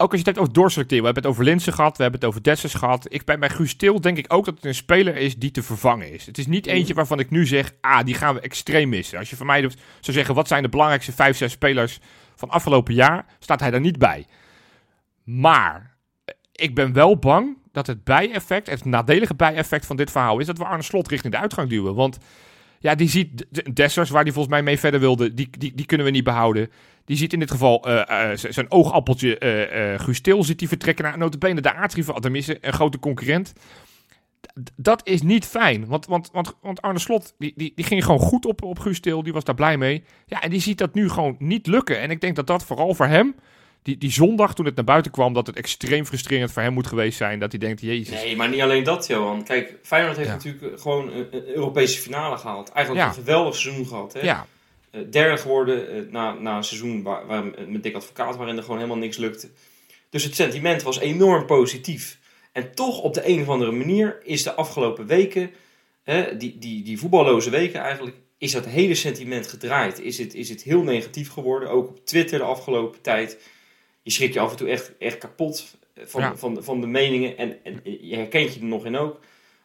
[0.00, 1.04] ook als je het hebt over doorselecteren.
[1.04, 3.06] We hebben het over Linsen gehad, we hebben het over Dessers gehad.
[3.12, 5.62] Ik, bij, bij Guus Til denk ik ook dat het een speler is die te
[5.62, 6.26] vervangen is.
[6.26, 6.74] Het is niet Mhm.
[6.74, 9.18] eentje waarvan ik nu zeg, ah, die gaan we extreem missen.
[9.18, 11.98] Als je van mij doet- zou zeggen, wat zijn de belangrijkste vijf, zes spelers
[12.36, 14.26] van afgelopen jaar, staat hij daar niet bij.
[15.24, 20.38] Maar eh, ik ben wel bang dat het bijeffect, het nadelige bijeffect van dit verhaal
[20.38, 21.94] is dat we Arne Slot richting de uitgang duwen.
[21.94, 22.18] Want
[22.82, 23.46] ja, die ziet
[23.76, 26.70] Dessers, waar hij volgens mij mee verder wilde, die, die, die kunnen we niet behouden.
[27.04, 30.68] Die ziet in dit geval eh, eh, zijn oogappeltje eh eh Guus Til ziet die
[30.68, 33.52] vertrekken naar notabene de aardrival, tenminste een grote concurrent.
[34.76, 38.20] Dat is niet fijn, want, want, want, want Arne Slot die, die, die ging gewoon
[38.20, 40.04] goed op, op Guus Til, die was daar blij mee.
[40.26, 42.00] Ja, en die ziet dat nu gewoon niet lukken.
[42.00, 43.34] En ik denk dat dat vooral voor hem,
[43.82, 46.86] die, die zondag toen het naar buiten kwam, dat het extreem frustrerend voor hem moet
[46.86, 47.38] geweest zijn.
[47.38, 48.22] Dat hij denkt, jezus.
[48.22, 49.44] Nee, maar niet alleen dat, Johan.
[49.44, 50.34] Kijk, Feyenoord heeft Ja.
[50.34, 52.68] natuurlijk eh, gewoon een, een Europese finale gehaald.
[52.72, 53.10] Eigenlijk Ja.
[53.12, 54.12] een geweldig seizoen gehad.
[54.12, 54.20] Hè?
[54.20, 54.46] Ja,
[54.90, 58.62] Eh, derde geworden eh, na, na een seizoen waar, waar, met Dick Advocaat waarin er
[58.62, 59.48] gewoon helemaal niks lukte.
[60.10, 62.18] Dus het sentiment was enorm positief.
[62.52, 65.50] En toch op de een of andere manier is de afgelopen weken,
[66.02, 70.00] hè, die, die, die voetballoze weken eigenlijk, is dat hele sentiment gedraaid.
[70.00, 71.70] Is het, is het heel negatief geworden.
[71.70, 73.38] Ook op Twitter de afgelopen tijd.
[74.02, 76.36] Je schrik je af en toe echt, echt kapot van, Ja.
[76.36, 77.36] van, van de meningen.
[77.38, 79.20] En, en je herkent je er nog in ook.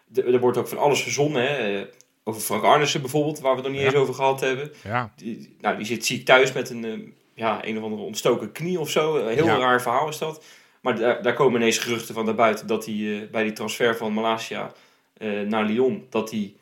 [0.07, 1.41] De- er wordt ook van alles verzonnen.
[1.41, 1.79] Hè.
[1.79, 1.85] Eh,
[2.27, 3.87] Over Frank Arnissen bijvoorbeeld, waar we het nog niet Ja.
[3.87, 4.71] eens over gehad hebben.
[4.83, 5.13] ja.
[5.15, 6.99] Die, nou, die zit ziek thuis met een, eh,
[7.33, 9.15] ja, een of andere ontstoken knie of zo.
[9.17, 9.57] Een heel Ja.
[9.57, 10.43] raar verhaal is dat.
[10.81, 13.97] Maar daar, daar komen ineens geruchten van naar buiten dat hij eh, bij die transfer
[13.97, 14.71] van Malasia
[15.17, 16.53] eh, naar Lyon, dat hij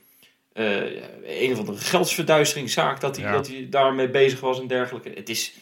[0.54, 5.10] eh, een of andere geldsverduisteringszaak, dat hij, dat hij daarmee bezig was en dergelijke.
[5.16, 5.54] Het is,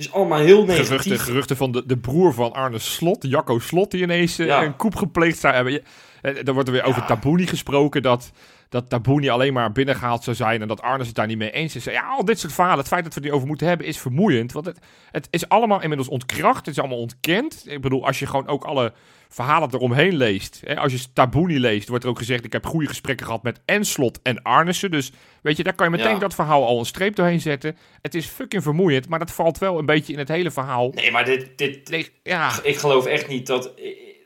[0.00, 0.86] is allemaal heel negatief.
[0.86, 4.62] Geruchten, geruchten van de, de broer van Arne Slot, Jacco Slot, die ineens eh, Ja.
[4.64, 5.72] een koep gepleegd zou hebben.
[5.72, 5.82] Je-
[6.22, 7.04] eh, Er wordt er weer over.
[7.04, 8.30] Tabouni gesproken, dat,
[8.68, 11.76] dat Tabouni alleen maar binnengehaald zou zijn en dat Arne het daar niet mee eens
[11.76, 11.84] is.
[11.84, 14.52] Ja, al dit soort verhalen, het feit dat we het erover moeten hebben, is vermoeiend.
[14.52, 14.78] Want het,
[15.10, 17.62] het is allemaal inmiddels ontkracht, het is allemaal ontkend.
[17.66, 18.92] Ik bedoel, als je gewoon ook alle
[19.32, 20.60] verhalen eromheen leest.
[20.64, 23.60] Hè, als je Tabouni leest, wordt er ook gezegd, ik heb goede gesprekken gehad met
[23.64, 24.90] en Slot en Arnissen.
[24.90, 25.12] Dus
[25.42, 26.18] weet je, daar kan je meteen Ja.
[26.18, 27.76] dat verhaal al een streep doorheen zetten.
[28.02, 30.90] Het is fucking vermoeiend, maar dat valt wel een beetje in het hele verhaal.
[30.94, 33.72] Nee, maar dit, dit, Nee, ja, ik geloof echt niet dat,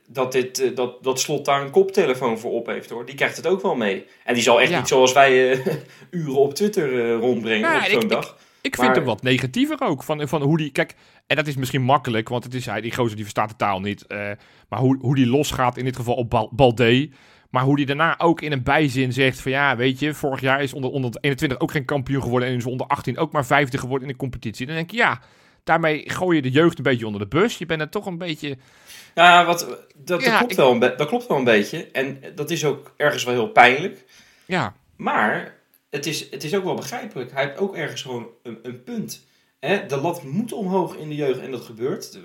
[0.07, 3.05] dat, dit, eh, dat, dat Slot daar een koptelefoon voor op heeft hoor.
[3.05, 4.05] Die krijgt het ook wel mee.
[4.23, 4.77] En die zal echt Ja.
[4.77, 5.67] niet zoals wij eh,
[6.11, 8.37] uren op Twitter eh, rondbrengen Nou, op zo'n dag.
[8.65, 10.03] Ik maar- vind hem wat negatiever ook.
[10.03, 10.95] Van, van hoe die, kijk,
[11.27, 13.79] en dat is misschien makkelijk, want het is hij, die gozer die verstaat de taal
[13.79, 14.07] niet.
[14.07, 14.31] eh,
[14.69, 17.09] maar hoe, hoe die losgaat, in dit geval op Bal- Balde.
[17.49, 20.61] Maar hoe die daarna ook in een bijzin zegt van ja, weet je, vorig jaar
[20.63, 22.49] is onder, onder 21 ook geen kampioen geworden.
[22.49, 24.65] En is onder 18 ook maar vijfde geworden in de competitie.
[24.65, 25.19] Dan denk je, ja,
[25.63, 27.57] daarmee gooi je de jeugd een beetje onder de bus.
[27.57, 28.57] Je bent er toch een beetje...
[29.15, 31.91] Ja, wat, dat, klopt ik- wel een dat klopt wel een beetje.
[31.91, 34.05] En dat is ook ergens wel heel pijnlijk.
[34.45, 35.53] Ja, Maar
[35.95, 37.31] het is, het is ook wel begrijpelijk.
[37.31, 39.25] Hij heeft ook ergens gewoon een, een punt.
[39.59, 42.19] Hè, de lat moet omhoog in de jeugd en dat gebeurt.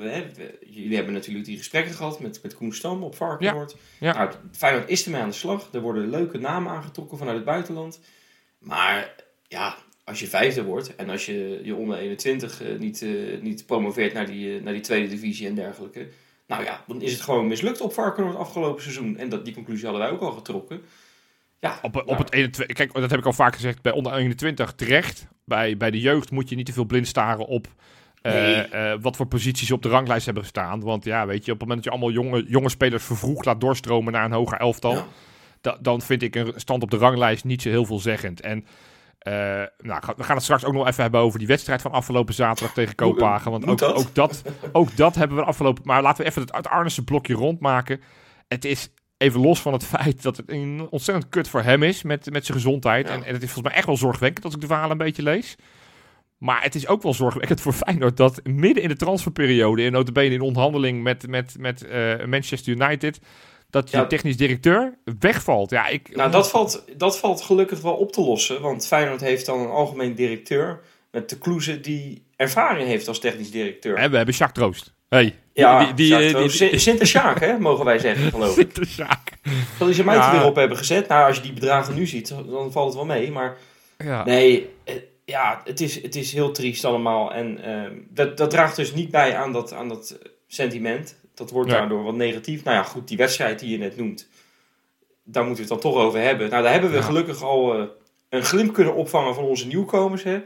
[0.70, 3.76] Jullie hebben natuurlijk die gesprekken gehad met, met Koen Stam op Varkenoord.
[4.00, 4.12] Ja.
[4.12, 5.68] Nou, Feyenoord is ermee aan de slag.
[5.72, 8.00] Er worden leuke namen aangetrokken vanuit het buitenland.
[8.58, 9.14] Maar
[9.48, 13.66] ja, als je vijfde wordt en als je je onder 21 eh, niet, eh, niet
[13.66, 16.08] promoveert naar die, eh, naar die tweede divisie en dergelijke.
[16.46, 19.16] Nou ja, dan is het gewoon mislukt op Varkenoord afgelopen seizoen.
[19.16, 20.82] En dat, die conclusie hadden wij ook al getrokken.
[21.60, 24.12] Ja, Op, op nou, het 21, kijk, dat heb ik al vaak gezegd bij onder
[24.12, 25.28] 21 terecht.
[25.44, 27.66] Bij, bij de jeugd moet je niet te veel blind staren op
[28.22, 30.80] eh, eh, wat voor posities ze op de ranglijst hebben gestaan.
[30.80, 33.60] Want ja, weet je, op het moment dat je allemaal jonge, jonge spelers vervroegd laat
[33.60, 35.06] doorstromen naar een hoger elftal, ja.
[35.60, 38.40] da- dan vind ik een stand op de ranglijst niet zo heel veelzeggend.
[38.40, 38.66] En
[39.26, 39.34] Uh,
[39.78, 42.74] nou, we gaan het straks ook nog even hebben over die wedstrijd van afgelopen zaterdag
[42.74, 43.50] tegen Kopenhagen.
[43.50, 43.94] Want ook dat?
[43.94, 44.42] ook dat?
[44.72, 45.82] Ook, dat, hebben we afgelopen...
[45.86, 48.00] Maar laten we even het, het blokje rondmaken.
[48.48, 52.02] Het is even los van het feit dat het een ontzettend kut voor hem is
[52.02, 53.08] met, met zijn gezondheid.
[53.08, 55.22] En, en het is volgens mij echt wel zorgwekkend als ik de verhalen een beetje
[55.22, 55.56] lees.
[56.38, 60.34] Maar het is ook wel zorgwekkend voor Feyenoord dat midden in de transferperiode, in notabene
[60.34, 63.20] in onderhandeling met, met, met uh, Manchester United,
[63.70, 65.70] dat je technisch directeur wegvalt.
[65.70, 69.46] Ja, ik, nou, dat valt, dat valt gelukkig wel op te lossen, want Feyenoord heeft
[69.46, 70.80] dan een algemeen directeur
[71.10, 73.96] met de Kloeze die ervaring heeft als technisch directeur.
[73.96, 74.94] En we hebben Jacques Troost.
[75.10, 75.36] Hey.
[75.52, 78.70] Ja, die, die, die, die Sinter hè, mogen wij zeggen, geloof ik.
[78.72, 79.32] Sinter Sjaak.
[79.78, 80.32] Dat is een mij ja.
[80.32, 81.08] weer op hebben gezet.
[81.08, 83.30] Nou, als je die bedragen nu ziet, dan valt het wel mee.
[83.30, 83.56] Maar
[83.98, 84.24] ja.
[84.24, 84.94] nee, eh,
[85.24, 87.32] ja, het is, het is heel triest allemaal.
[87.32, 91.18] En uh, dat, dat draagt dus niet bij aan dat, aan dat sentiment.
[91.34, 92.64] Dat wordt daardoor wat negatief.
[92.64, 94.28] Nou ja, goed, die wedstrijd die je net noemt,
[95.24, 96.50] daar moeten we het dan toch over hebben.
[96.50, 97.86] Nou, daar hebben we gelukkig al uh,
[98.28, 100.22] een glimp kunnen opvangen van onze nieuwkomers.
[100.22, 100.42] Hè.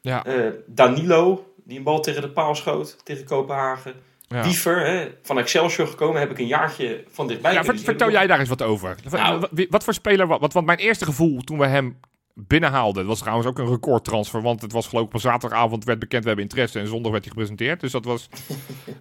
[0.00, 0.26] Ja.
[0.26, 3.94] Uh, Danilo, die een bal tegen de paal schoot, tegen Kopenhagen.
[4.28, 4.42] Ja.
[4.42, 7.52] Diever, hè, van Excelsior gekomen, heb ik een jaartje van dichtbij.
[7.52, 8.96] Ja, vertel jij daar eens wat over.
[9.10, 11.96] Nou, wat, wat, voor speler, wat, wat mijn eerste gevoel toen we hem
[12.34, 12.98] binnenhaalde.
[12.98, 16.22] Dat was trouwens ook een recordtransfer, want het was geloof ik op zaterdagavond werd bekend,
[16.22, 17.80] we hebben interesse en zondag werd hij gepresenteerd.
[17.80, 18.28] Dus dat was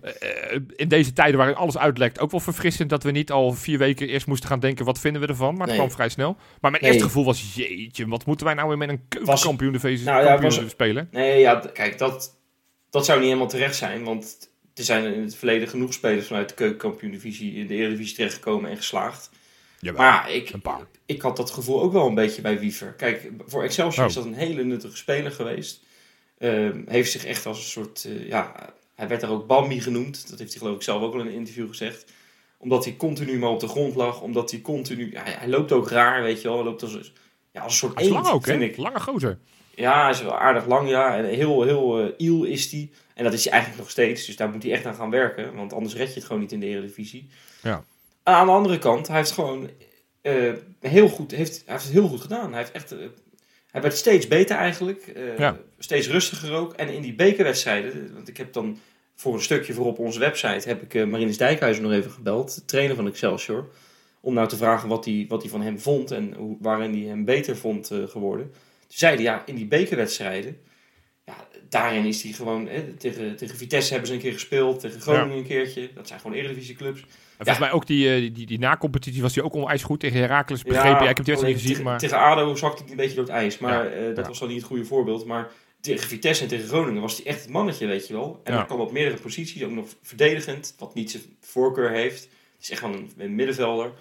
[0.04, 0.12] uh,
[0.76, 4.08] in deze tijden waarin alles uitlekt ook wel verfrissend dat we niet al vier weken
[4.08, 5.56] eerst moesten gaan denken, wat vinden we ervan?
[5.56, 6.38] Maar het kwam vrij snel.
[6.62, 10.02] Maar mijn eerste gevoel was, jeetje, wat moeten wij nou weer met een keukenkampioen de
[10.04, 11.08] nou, ja, was, spelen?
[11.12, 12.41] Nee, ja, kijk, dat,
[12.92, 16.50] dat zou niet helemaal terecht zijn, want er zijn in het verleden genoeg spelers vanuit
[16.50, 19.30] de keukenkampioen divisie in de Eredivisie terechtgekomen en geslaagd.
[19.80, 20.52] Jawel, maar ik,
[21.06, 22.94] ik had dat gevoel ook wel een beetje bij Wiever.
[22.94, 24.24] Kijk, voor Excelsior is oh.
[24.24, 25.84] dat een hele nuttige speler geweest.
[26.40, 30.30] Uh, heeft zich echt als een soort, uh, ja, hij werd daar ook Bambi genoemd.
[30.30, 32.12] Dat heeft hij geloof ik zelf ook al in een interview gezegd.
[32.58, 34.22] Omdat hij continu maar op de grond lag.
[34.22, 36.58] Omdat hij continu, ja, hij loopt ook raar, weet je wel.
[36.58, 37.14] Hij loopt als,
[37.52, 38.78] ja, als een soort lang ook, vind ik.
[38.78, 39.40] Lange gozer.
[39.82, 41.18] Ja, hij is wel aardig lang, ja.
[41.18, 42.90] En heel, heel uh, iel is hij.
[43.14, 44.26] En dat is hij eigenlijk nog steeds.
[44.26, 45.56] Dus daar moet hij echt aan gaan werken.
[45.56, 47.30] Want anders red je het gewoon niet in de Eredivisie.
[47.62, 47.84] Ja.
[48.24, 49.70] Aan de andere kant, hij heeft gewoon
[50.22, 52.50] uh, heel goed, heeft, hij heeft het heel goed gedaan.
[52.50, 53.00] Hij, heeft echt, uh,
[53.72, 55.14] hij werd steeds beter eigenlijk.
[55.80, 56.74] Steeds rustiger ook.
[56.74, 58.80] En in die bekerwedstrijden, want ik heb dan
[59.16, 62.66] voor een stukje voor op onze website, heb ik Marinus Dijkhuizen nog even gebeld, de
[62.66, 63.68] trainer van Excelsior.
[64.20, 67.08] Om nou te vragen wat hij, wat hij van hem vond en hoe, waarin hij
[67.08, 68.52] hem beter vond geworden.
[68.92, 70.58] Toen zei hij, ja, in die bekerwedstrijden,
[71.26, 75.38] ja, daarin is hij gewoon, tegen, tegen Vitesse hebben ze een keer gespeeld, tegen Groningen
[75.38, 75.90] een keertje.
[75.96, 77.02] Dat zijn gewoon eredivisieclubs.
[77.02, 80.20] En volgens mij ook die, uh, die, die na-competitie was hij ook onwijs goed tegen
[80.20, 81.04] Herakles begrepen.
[81.04, 81.84] Ja, ik heb die wedstrijd niet gezien.
[81.84, 82.00] Maar...
[82.00, 83.58] Tegen ADO zakte hij een beetje door het ijs.
[83.58, 85.26] Maar uh, dat was dan niet het goede voorbeeld.
[85.26, 85.52] Maar
[85.82, 88.42] tegen Vitesse en tegen Groningen was hij echt het mannetje, weet je wel.
[88.44, 90.76] En hij kwam op meerdere posities, ook nog verdedigend.
[90.78, 92.24] Wat niet zijn voorkeur heeft.
[92.24, 93.92] Het is echt wel een, een middenvelder.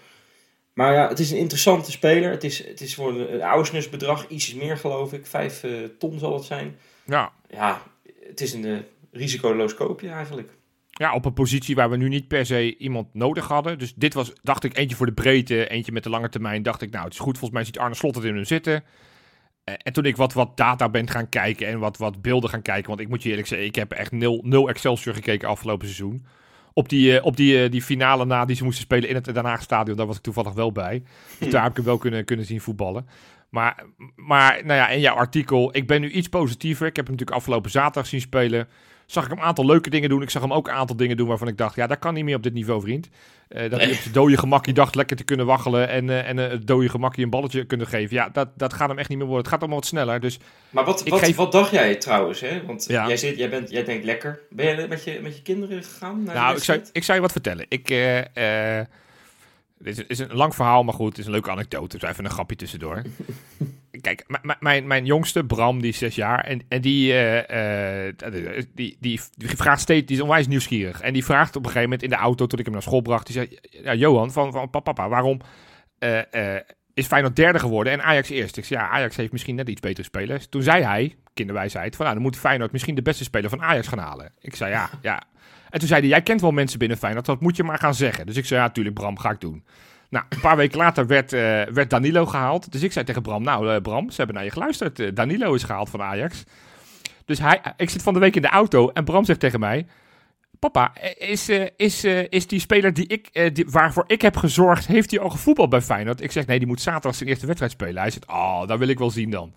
[0.81, 2.31] Maar ja, het is een interessante speler.
[2.31, 5.27] Het is, het is voor een Ausnus-bedrag iets meer, geloof ik.
[5.27, 6.77] Vijf uh, ton zal het zijn.
[7.05, 7.33] Ja.
[7.49, 7.83] Ja,
[8.27, 10.51] het is een risicoloos koopje eigenlijk.
[10.91, 13.79] Ja, op een positie waar we nu niet per se iemand nodig hadden.
[13.79, 16.63] Dus dit was, dacht ik, eentje voor de breedte, eentje met de lange termijn.
[16.63, 17.39] Dacht ik, nou, het is goed.
[17.39, 18.85] Volgens mij ziet Arne Slot het in hem zitten.
[19.65, 22.63] Eh, en toen ik wat, wat data ben gaan kijken en wat, wat beelden gaan
[22.63, 22.89] kijken.
[22.89, 26.27] Want ik moet je eerlijk zeggen, ik heb echt nul, nul Excelsior gekeken afgelopen seizoen.
[26.73, 29.25] Op die, uh, op die, uh, die finale na die ze moesten spelen in het
[29.25, 31.03] Den Haag stadion, daar was ik toevallig wel bij.
[31.39, 33.07] Dus daar heb ik hem wel kunnen, kunnen zien voetballen.
[33.51, 33.85] Maar,
[34.17, 36.87] maar nou ja, in jouw artikel, ik ben nu iets positiever.
[36.87, 38.69] Ik heb hem natuurlijk afgelopen zaterdag zien spelen
[39.13, 40.23] zag ik hem een aantal leuke dingen doen.
[40.23, 42.25] Ik zag hem ook een aantal dingen doen waarvan ik dacht, ja, dat kan niet
[42.25, 43.09] meer op dit niveau, vriend.
[43.49, 46.39] Uh, dat hij op zijn dode gemakje dacht lekker te kunnen waggelen en, uh, en
[46.39, 48.17] uh, het dode gemakje een balletje kunnen geven.
[48.17, 49.45] Ja, dat, dat gaat hem echt niet meer worden.
[49.45, 50.21] Het gaat allemaal wat sneller.
[50.21, 50.39] Dus
[50.71, 51.37] maar wat, wat, geef...
[51.37, 52.41] wat dacht jij trouwens?
[52.41, 52.67] Hè?
[52.67, 53.07] Want ja.
[53.07, 54.41] jij, zit, jij, bent, jij denkt lekker.
[54.51, 56.23] Ben je met je, met je kinderen gegaan?
[56.23, 57.67] Naar nou, ik zou, ik zou je wat vertellen.
[57.69, 57.89] Ik
[59.79, 61.99] dit is een lang verhaal, maar goed, het is een leuke anekdote.
[61.99, 63.03] Dus even een grapje tussendoor.
[64.01, 64.25] Kijk,
[64.61, 66.45] mijn, mijn jongste, Bram, die is zes jaar.
[66.45, 68.13] En, en die, uh, uh,
[68.75, 71.01] die, die, die, vraagt steeds, die is onwijs nieuwsgierig.
[71.01, 73.01] En die vraagt op een gegeven moment in de auto, toen ik hem naar school
[73.01, 73.27] bracht.
[73.27, 73.49] Die
[73.83, 75.41] zei, Johan, van, van papa, waarom
[76.95, 78.61] is Feyenoord derde geworden en Ajax eerste?
[78.61, 80.47] Ik zei, ja, Ajax heeft misschien net iets betere spelers.
[80.49, 83.89] Toen zei hij, kinderwijsheid, van nou, dan moet Feyenoord misschien de beste speler van Ajax
[83.89, 84.33] gaan halen.
[84.41, 85.23] Ik zei, ja, ja.
[85.71, 87.95] En toen zei hij, jij kent wel mensen binnen Feyenoord, dat moet je maar gaan
[87.95, 88.27] zeggen.
[88.27, 89.65] Dus ik zei, ja, natuurlijk Bram, ga ik doen.
[90.11, 92.73] Nou, een paar weken later werd, uh, werd Danilo gehaald.
[92.73, 94.99] Dus ik zei tegen Bram, nou uh, Bram, ze hebben naar je geluisterd.
[94.99, 96.45] Uh, Danilo is gehaald van Ajax.
[97.25, 99.87] Dus hij, ik zit van de week in de auto en Bram zegt tegen mij...
[100.59, 105.21] Papa, is, is, is die speler die ik, die, waarvoor ik heb gezorgd, heeft hij
[105.21, 106.21] al gevoetbald bij Feyenoord?
[106.21, 108.03] Ik zeg, nee, die moet zaterdag zijn eerste wedstrijd spelen.
[108.03, 109.53] Hij zegt, oh, dat wil ik wel zien dan.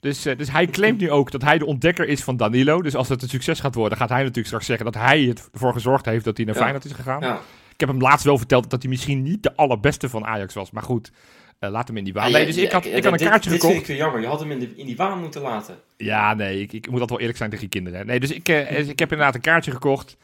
[0.00, 2.82] Dus, dus hij claimt nu ook dat hij de ontdekker is van Danilo.
[2.82, 5.72] Dus als het een succes gaat worden, gaat hij natuurlijk straks zeggen dat hij ervoor
[5.72, 6.60] gezorgd heeft dat hij naar ja.
[6.60, 7.20] Feyenoord is gegaan.
[7.20, 7.40] Ja.
[7.74, 10.70] Ik heb hem laatst wel verteld dat hij misschien niet de allerbeste van Ajax was.
[10.70, 11.10] Maar goed,
[11.58, 12.32] Eh, laat hem in die waan.
[12.32, 13.72] Nee, dus ik had, ik had een dit- kaartje dit gekocht.
[13.74, 14.20] vind ik weer jammer.
[14.20, 15.74] Je had hem in, de, in die waan moeten laten.
[15.96, 18.06] Ja, nee, ik, ik moet dat wel eerlijk zijn tegen je kinderen.
[18.06, 20.16] Nee, dus ik, eh, ik heb inderdaad een kaartje gekocht.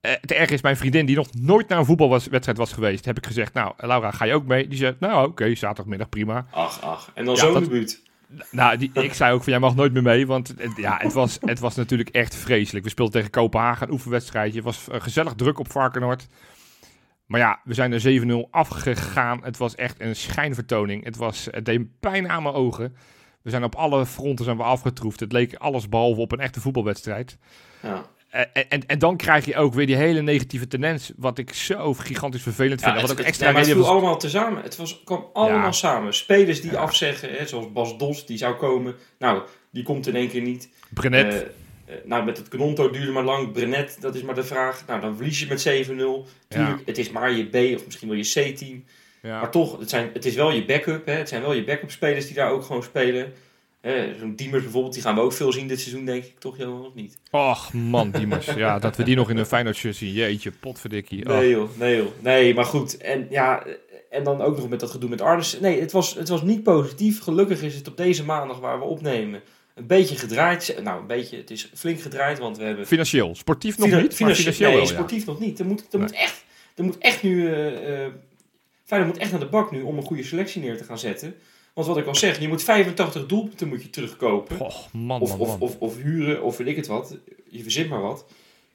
[0.00, 3.16] Eh het erg is, mijn vriendin die nog nooit naar een voetbalwedstrijd was geweest, heb
[3.16, 4.68] ik gezegd, nou, Laura, ga je ook mee?
[4.68, 6.46] Die zei, nou, oké, zaterdagmiddag, prima.
[6.50, 7.10] Ach, ach.
[7.14, 8.02] En dan Ja, zo'n debuut.
[8.50, 11.12] Nou, die, ik zei ook van, jij mag nooit meer mee, want het, ja, het,
[11.12, 12.84] was, het was natuurlijk echt vreselijk.
[12.84, 14.54] We speelden tegen Kopenhagen, een oefenwedstrijdje.
[14.56, 16.26] Het was gezellig druk op Varkenoord.
[17.28, 19.44] Maar ja, we zijn er 7-0 afgegaan.
[19.44, 21.04] Het was echt een schijnvertoning.
[21.04, 22.96] Het, was, het deed pijn aan mijn ogen.
[23.42, 25.20] We zijn op alle fronten zijn we afgetroefd.
[25.20, 27.38] Het leek alles behalve op een echte voetbalwedstrijd.
[27.82, 28.04] Ja.
[28.30, 31.94] En, en, en dan krijg je ook weer die hele negatieve tendens, wat ik zo
[31.94, 32.94] gigantisch vervelend vind.
[32.94, 34.62] Ja, wat het- extra nee, maar het viel was- allemaal tezamen.
[34.62, 35.72] Het was, kwam allemaal Ja.
[35.72, 36.14] samen.
[36.14, 38.94] Spelers die afzeggen, hè, zoals Bas Dos, die zou komen.
[39.18, 40.68] Nou, die komt in één keer niet.
[40.90, 41.46] Brenet, Eh, eh,
[42.04, 43.52] nou, met het Knonto duurde maar lang.
[43.52, 44.84] Brenet, dat is maar de vraag.
[44.86, 46.28] Nou, dan verlies je met 7-0.
[46.48, 48.84] Tuurlijk, het is maar je B of misschien wel je C-team.
[49.22, 49.40] ja.
[49.40, 51.06] Maar toch, het, zijn, het is wel je backup.
[51.06, 51.12] Hè.
[51.12, 53.32] Het zijn wel je backup spelers die daar ook gewoon spelen.
[53.80, 56.38] Eh, Zo'n Diemers bijvoorbeeld, die gaan we ook veel zien dit seizoen, denk ik.
[56.38, 57.18] Toch, Johan, of niet?
[57.30, 58.46] Och man, Diemers.
[58.46, 60.12] ja, dat we die nog in een Feyenoord zien.
[60.12, 61.24] Jeetje, potverdikkie.
[61.24, 62.06] Nee joh, nee joh.
[62.20, 62.96] Nee, maar goed.
[62.96, 63.64] En ja,
[64.10, 65.60] en dan ook nog met dat gedoe met Arnes.
[65.60, 67.20] Nee, het was, het was niet positief.
[67.20, 69.42] Gelukkig is het op deze maandag waar we opnemen
[69.78, 70.78] een beetje gedraaid.
[70.82, 72.86] Nou, een beetje, het is flink gedraaid, want we hebben...
[72.86, 73.34] Financieel.
[73.34, 74.92] Sportief nog niet, financieel nee, wel, ja.
[74.94, 75.58] sportief nog niet.
[75.58, 76.00] Er moet, er Nee.
[76.00, 77.52] moet, echt, er moet echt nu...
[77.54, 78.06] eh,
[78.84, 81.34] Feyenoord moet echt naar de bak nu om een goede selectie neer te gaan zetten.
[81.74, 84.60] Want wat ik al zeg, je moet 85 doelpunten moet je terugkopen.
[84.60, 85.58] Och, man, Of, man, of, man.
[85.60, 87.16] of, of huren, of weet ik het wat.
[87.50, 88.24] Je verzint maar wat.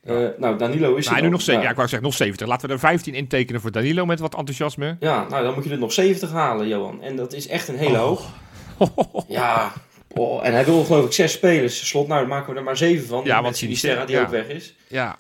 [0.03, 2.47] Eh, nou, Danilo is Nou, nu nog, ja, ik wou zeggen nog 70.
[2.47, 4.97] Laten we er 15 intekenen voor Danilo met wat enthousiasme.
[4.99, 7.01] Ja, nou dan moet je er nog 70 halen, Johan.
[7.01, 8.03] En dat is echt een hele Oh.
[8.03, 8.41] hoog.
[9.27, 9.73] Ja,
[10.13, 11.87] oh, en hij wil geloof ik zes spelers.
[11.87, 13.23] Slot, nou dan maken we er maar zeven van.
[13.25, 14.21] Ja, want Sinisterra die ja.
[14.21, 14.75] ook weg is.
[14.87, 15.17] ja,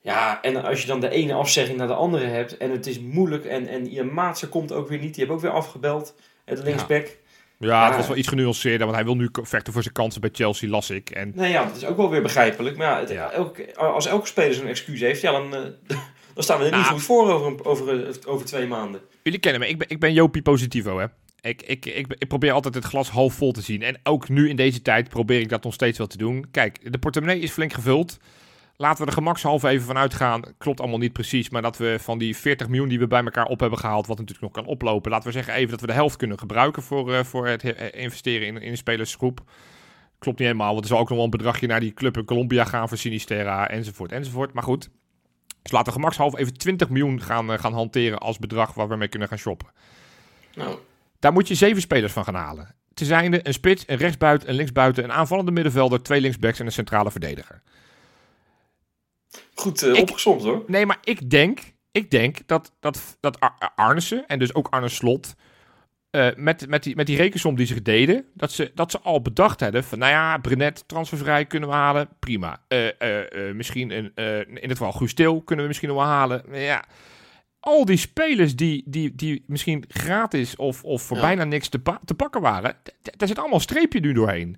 [0.00, 3.00] Ja, en als je dan de ene afzegging naar de andere hebt en het is
[3.00, 5.08] moeilijk en, en je maatse komt ook weer niet.
[5.14, 6.14] Die hebben ook weer afgebeld.
[6.44, 7.06] De linksback.
[7.58, 7.86] ja, Ja.
[7.86, 10.68] het was wel iets genuanceerder, want hij wil nu vechten voor zijn kansen bij Chelsea,
[10.70, 11.10] las ik.
[11.10, 12.76] En Nee, ja, dat is ook wel weer begrijpelijk.
[12.76, 13.30] Maar ja, het- Ja.
[13.30, 15.60] Elke, als elke speler zo'n excuus heeft, ja, dan, eh,
[16.34, 16.92] dan staan we er niet Nou.
[16.92, 19.00] goed voor over, over, een- over twee maanden.
[19.22, 21.06] jullie kennen me, ik ben, ik ben Jopie Positivo, hè.
[21.44, 23.82] Ik, ik, ik, ik probeer altijd het glas half vol te zien.
[23.82, 26.46] En ook nu in deze tijd probeer ik dat nog steeds wel te doen.
[26.50, 28.18] Kijk, de portemonnee is flink gevuld.
[28.76, 30.42] Laten we er gemakshalve even van uitgaan.
[30.58, 31.50] Klopt allemaal niet precies.
[31.50, 34.06] Maar dat we van die 40 miljoen die we bij elkaar op hebben gehaald.
[34.06, 35.10] Wat natuurlijk nog kan oplopen.
[35.10, 38.02] Laten we zeggen even dat we de helft kunnen gebruiken voor, eh, voor het eh,
[38.02, 39.40] investeren in, in een spelersgroep.
[40.18, 40.72] Klopt niet helemaal.
[40.72, 42.98] Want er zal ook nog wel een bedragje naar die club in Colombia gaan voor
[42.98, 43.68] Sinisterra.
[43.68, 44.52] Enzovoort enzovoort.
[44.52, 44.90] Maar goed.
[45.62, 48.96] Dus laten we gemakshalve even 20 miljoen gaan, eh, gaan hanteren als bedrag waar we
[48.96, 49.68] mee kunnen gaan shoppen.
[50.54, 50.78] Nou,
[51.24, 52.74] Daar moet je zeven spelers van gaan halen.
[52.94, 56.72] Te zijnde een spits, een rechtsbuiten, een linksbuiten, een aanvallende middenvelder, twee linksbacks en een
[56.72, 57.62] centrale verdediger.
[59.54, 60.64] goed eh, Ik- opgezomd hoor.
[60.66, 61.60] Nee, maar ik denk,
[61.92, 65.34] ik denk dat, dat, dat Ar- Arnissen en dus ook Arne Slot...
[66.10, 69.22] eh, met, met, die, met die rekensom die ze deden, dat ze, dat ze al
[69.22, 72.60] bedacht hadden van, nou ja, Brenet transfervrij kunnen we halen, prima.
[72.68, 75.98] Eh, eh, eh, misschien een, eh, in het geval Guus Til kunnen we misschien nog
[75.98, 76.42] wel halen.
[76.48, 76.84] Maar Ja,
[77.64, 81.22] al die spelers die, die, die misschien gratis of, of voor Ja.
[81.22, 82.76] bijna niks te, pa- te pakken waren,
[83.16, 84.56] daar zit allemaal een streepje nu doorheen.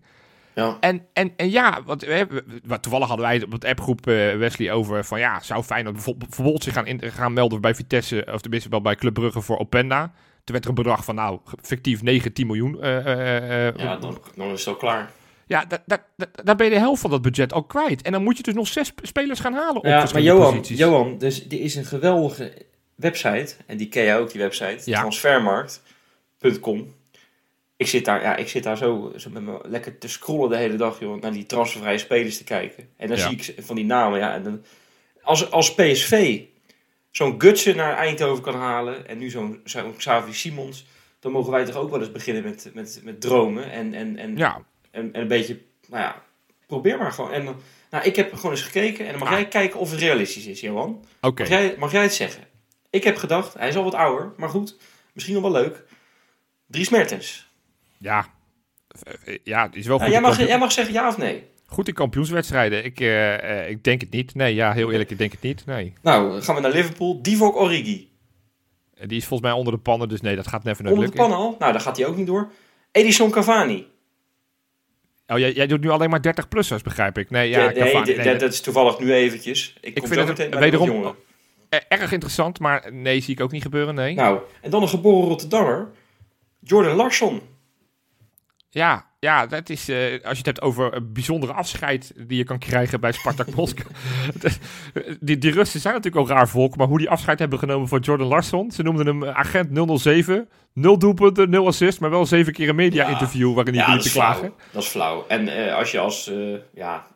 [0.55, 0.77] Ja.
[0.81, 4.07] En, en, en ja, wat, we, we- we- toevallig hadden wij het op het appgroep
[4.07, 7.75] eh, Wesley over van ja, zou Feyenoord bijvoorbeeld, bijvoorbeeld zich gaan, in, gaan melden bij
[7.75, 10.03] Vitesse, of tenminste wel bij Club Brugge voor Openda.
[10.45, 12.81] Toen werd er een bedrag van nou, fictief 9, 10 miljoen.
[12.83, 15.11] eh, eh, Ja, dan, dan is het al klaar.
[15.47, 18.03] ja, da- da- da- daar ben je de helft van dat budget al kwijt.
[18.03, 20.79] En dan moet je dus nog zes spelers gaan halen op Ja, maar Johan, posities.
[20.79, 22.53] Johan, dus er is een geweldige
[22.97, 25.01] website, en die ken jij ook, die website, Ja.
[25.01, 26.95] transfermarkt.com.
[27.77, 30.57] Ik zit daar, ja, ik zit daar zo, zo met me lekker te scrollen de
[30.57, 32.89] hele dag, joh, naar die transfervrije spelers te kijken.
[32.97, 33.29] En dan Ja.
[33.29, 34.65] zie ik van die namen, ja, en dan,
[35.23, 36.41] als, als PSV
[37.11, 40.87] zo'n Gutsen naar Eindhoven kan halen, en nu zo'n zo'n Xavi Simons,
[41.21, 44.37] dan mogen wij toch ook wel eens beginnen met, met, met dromen en, en, en,
[44.37, 46.23] Ja, en, en een beetje, nou ja,
[46.67, 47.33] probeer maar gewoon.
[47.33, 47.45] En,
[47.91, 49.35] nou, ik heb gewoon eens gekeken en dan mag Ah.
[49.35, 51.05] jij kijken of het realistisch is, Johan.
[51.21, 51.43] oké.
[51.43, 52.43] Mag, jij, mag jij het zeggen?
[52.97, 54.77] Ik heb gedacht, hij is al wat ouder, maar goed,
[55.13, 55.85] misschien nog wel leuk.
[56.67, 57.51] Dries Mertens.
[57.99, 58.27] Ja.
[59.25, 61.17] Eh, Ja, het is wel Ja, goed, jij, in mag, jij mag zeggen ja of
[61.19, 61.45] nee.
[61.67, 62.85] goed in kampioenswedstrijden.
[62.85, 64.35] Ik, eh, ik denk het niet.
[64.35, 65.67] Nee, ja, heel eerlijk, ik denk het niet.
[65.67, 65.93] Nee.
[66.03, 67.23] Nou, dan gaan we naar Liverpool.
[67.23, 68.11] Divock Origi.
[69.07, 71.17] Die is volgens mij onder de pannen, dus nee, dat gaat never nooit Onder de
[71.17, 71.37] lukken.
[71.37, 71.57] pan al.
[71.59, 72.51] Nou, daar gaat hij ook niet door.
[72.93, 73.87] Edison Cavani.
[75.27, 77.31] Oh, jij, jij doet nu alleen maar 30-plussers, begrijp ik.
[77.31, 79.77] Nee, ja, nee, Cavani, nee, dat, is toevallig nu eventjes.
[79.81, 81.17] Ik, kom vind zo het wederom-
[81.89, 84.15] erg interessant, maar nee, zie ik ook niet gebeuren, nee.
[84.15, 85.89] Nou, en dan een geboren Rotterdammer.
[86.61, 87.41] Jordan Larsson.
[88.69, 92.45] Ja, ja, dat is, uh, als je het hebt over een bijzondere afscheid die je
[92.45, 93.89] kan krijgen bij Spartak Moskou.
[95.21, 98.01] die, die Russen zijn natuurlijk al raar volk, maar hoe die afscheid hebben genomen van
[98.01, 98.71] Jordan Larsson.
[98.71, 103.55] Ze noemden hem agent 007, nul doelpunten, nul assist, maar wel zeven keer een media-interview
[103.55, 104.53] waarin hij ja, liep te klagen.
[104.73, 105.25] Dat is flauw.
[105.29, 107.07] En uh, als je als, uh, ja,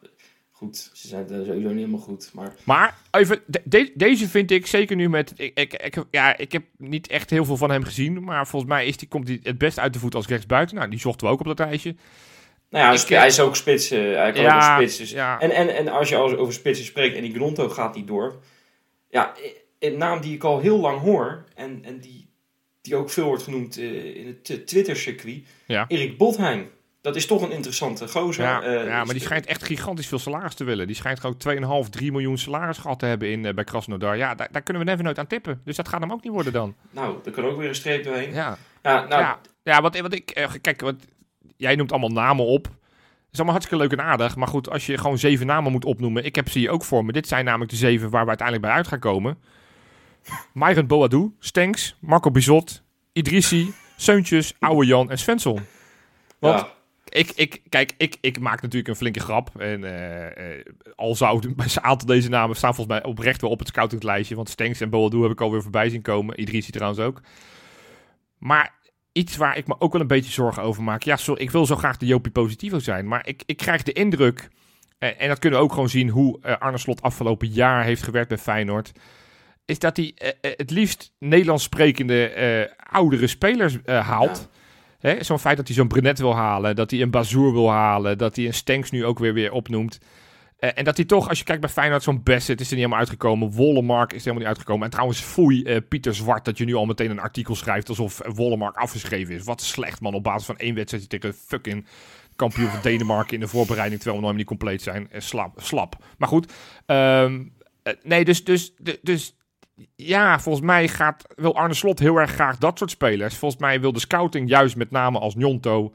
[0.60, 0.90] goed.
[0.92, 2.30] Ze zijn sowieso niet helemaal goed.
[2.34, 3.42] Maar, maar even,
[3.94, 5.32] deze vind ik zeker nu met.
[5.36, 8.24] Ik, ik, ik, ja, ik heb niet echt heel veel van hem gezien.
[8.24, 10.76] Maar volgens mij is die, komt hij het best uit de voet als rechtsbuiten.
[10.76, 11.94] Nou, die zochten we ook op dat lijstje.
[12.70, 13.92] Nou ja, hij is ook spits.
[13.92, 14.96] Uh, hij kan ja, ook spits.
[14.96, 15.10] Dus.
[15.10, 15.40] Ja.
[15.40, 18.42] En, en, en als je al over spitsen spreekt en die Gronto gaat niet door.
[19.10, 19.34] Ja,
[19.78, 21.44] een naam die ik al heel lang hoor.
[21.54, 22.30] En, en die,
[22.80, 25.42] die ook veel wordt genoemd uh, in het Twitter-circuit.
[25.66, 25.84] Ja.
[25.88, 26.70] Erik Botheim.
[27.00, 28.44] Dat is toch een interessante gozer.
[28.44, 30.86] Ja, uh, ja maar die schijnt echt gigantisch veel salaris te willen.
[30.86, 34.16] Die schijnt gewoon 2,5, 3 miljoen salaris gehad te hebben in, uh, bij Krasnodar.
[34.16, 35.60] Ja, daar, daar, kunnen we never nooit aan tippen.
[35.64, 36.74] Dus dat gaat hem ook niet worden dan.
[36.90, 38.32] Nou, er kan ook weer een streep doorheen.
[38.32, 40.38] Ja, ja, nou, ja, ja wat, wat ik...
[40.38, 40.94] Uh, kijk, wat,
[41.56, 42.62] jij noemt allemaal namen op.
[42.62, 42.72] Dat
[43.32, 44.36] is allemaal hartstikke leuk en aardig.
[44.36, 46.24] Maar goed, als je gewoon zeven namen moet opnoemen.
[46.24, 47.12] Ik heb ze hier ook voor me.
[47.12, 49.38] Dit zijn namelijk de zeven waar we uiteindelijk bij uit gaan komen.
[50.52, 52.82] Myron Boadou, Stenks, Marco Bizot,
[53.12, 55.60] Idrissi, Seuntjes, Ouwe Jan en Svensson.
[56.38, 56.60] Want...
[56.60, 56.78] Ja
[57.10, 59.60] ik, ik, kijk, ik, ik maak natuurlijk een flinke grap.
[59.60, 60.64] En uh,
[60.96, 64.34] al zou bij een aantal deze namen staan volgens mij oprecht wel op het scoutinglijstje.
[64.34, 66.40] Want Stenks en Boadu heb ik alweer voorbij zien komen.
[66.40, 67.20] Idrissi trouwens ook.
[68.38, 68.74] Maar
[69.12, 71.02] iets waar ik me ook wel een beetje zorgen over maak.
[71.02, 73.08] Ja, sorry, ik wil zo graag de Jopie Positivo zijn.
[73.08, 74.48] Maar ik, ik krijg de indruk,
[74.98, 76.08] en dat kunnen we ook gewoon zien...
[76.08, 78.92] hoe Arne Slot afgelopen jaar heeft gewerkt bij Feyenoord...
[79.64, 84.48] is dat hij het liefst Nederlands sprekende oudere spelers haalt...
[85.20, 88.36] Zo'n feit dat hij zo'n Brenet wil halen, dat hij een Bazoer wil halen, dat
[88.36, 89.98] hij een Stenks nu ook weer, weer opnoemt.
[90.60, 92.84] Uh, en dat hij toch, als je kijkt bij Feyenoord, zo'n Bassett is er niet
[92.84, 93.50] helemaal uitgekomen.
[93.50, 94.84] Wollemark is er helemaal niet uitgekomen.
[94.84, 98.20] En trouwens, foei, uh, Pieter Zwart, dat je nu al meteen een artikel schrijft alsof
[98.34, 99.44] Wollemark afgeschreven is.
[99.44, 101.86] Wat slecht, man, op basis van één wedstrijd tegen fucking
[102.36, 105.08] kampioen van Denemarken in de voorbereiding, terwijl we nog niet compleet zijn.
[105.16, 105.96] Slap, slap.
[106.18, 106.52] Maar goed,
[106.86, 107.52] um,
[108.02, 109.34] nee, dus, dus, dus
[109.96, 113.36] ja, volgens mij gaat, wil Arne Slot heel erg graag dat soort spelers.
[113.36, 115.92] Volgens mij wil de scouting juist met name als Njonto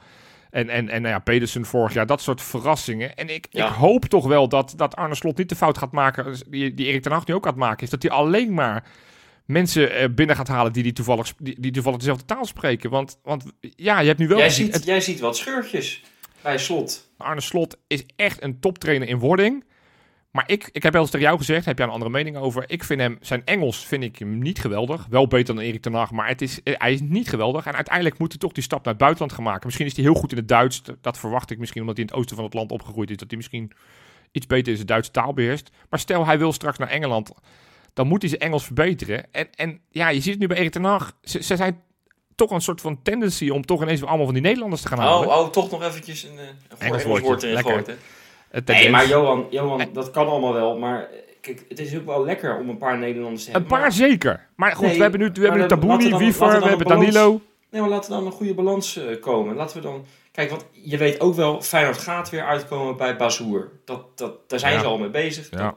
[0.49, 3.15] en, en, en nou ja, Pedersen vorig jaar, dat soort verrassingen.
[3.15, 6.35] En ik, ik hoop toch wel dat, dat Arne Slot niet de fout gaat maken,
[6.47, 8.87] die, die Erik ten Hag nu ook gaat maken, is dat hij alleen maar
[9.45, 12.89] mensen eh, binnen gaat halen die, die, toevallig, die, die toevallig dezelfde taal spreken.
[12.89, 14.37] Want, want ja, je hebt nu wel...
[14.37, 16.03] Jij, ziet, jij ziet wat scheurtjes
[16.41, 17.09] bij Slot.
[17.17, 19.63] Arne Slot is echt een toptrainer in wording.
[20.35, 22.63] Maar ik, ik heb wel eens tegen jou gezegd, heb jij een andere mening over?
[22.67, 25.05] Ik vind hem, zijn Engels vind ik hem niet geweldig.
[25.09, 27.65] Wel beter dan Erik ten Hag, maar het is, eh, hij is niet geweldig.
[27.65, 29.65] En uiteindelijk moet hij toch die stap naar het buitenland gaan maken.
[29.65, 30.81] Misschien is hij heel goed in het Duits.
[31.01, 33.17] Dat verwacht ik misschien omdat hij in het oosten van het land opgegroeid is.
[33.17, 33.71] Dat hij misschien
[34.31, 35.69] iets beter is de Duitse taal beheerst.
[35.89, 37.31] Maar stel hij wil straks naar Engeland,
[37.93, 39.25] dan moet hij zijn Engels verbeteren.
[39.31, 41.17] En, en ja, je ziet het nu bij Erik ten Hag.
[41.21, 41.81] Ze, ze zijn
[42.35, 45.27] toch een soort van tendency om toch ineens allemaal van die Nederlanders te gaan halen.
[45.27, 47.97] Oh, oh toch nog eventjes een, eh, een Engels, woord erin gegooid,
[48.65, 50.77] Nee, maar Johan, Johan, dat kan allemaal wel.
[50.77, 51.09] Maar
[51.41, 53.71] kijk, het is ook wel lekker om een paar Nederlanders te hebben.
[53.71, 54.47] Een paar zeker.
[54.55, 57.41] Maar goed, we hebben nu, we hebben nu Tabouni, Wiever, we hebben Danilo.
[57.69, 59.55] Nee, maar laten we dan een goede balans uh, komen.
[59.55, 60.05] Laten we dan...
[60.31, 63.71] Kijk, want je weet ook wel, Feyenoord gaat weer uitkomen bij Bazoer.
[63.85, 65.49] Dat, dat, daar zijn ze al mee bezig.
[65.49, 65.75] Ja.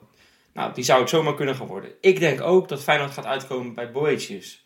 [0.53, 1.91] nou, die zou het zomaar kunnen gaan worden.
[2.01, 4.65] Ik denk ook dat Feyenoord gaat uitkomen bij Boetius.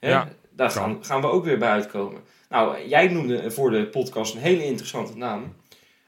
[0.00, 2.20] Ja, Daar gaan, gaan we ook weer bij uitkomen.
[2.48, 5.54] Nou, jij noemde voor de podcast een hele interessante naam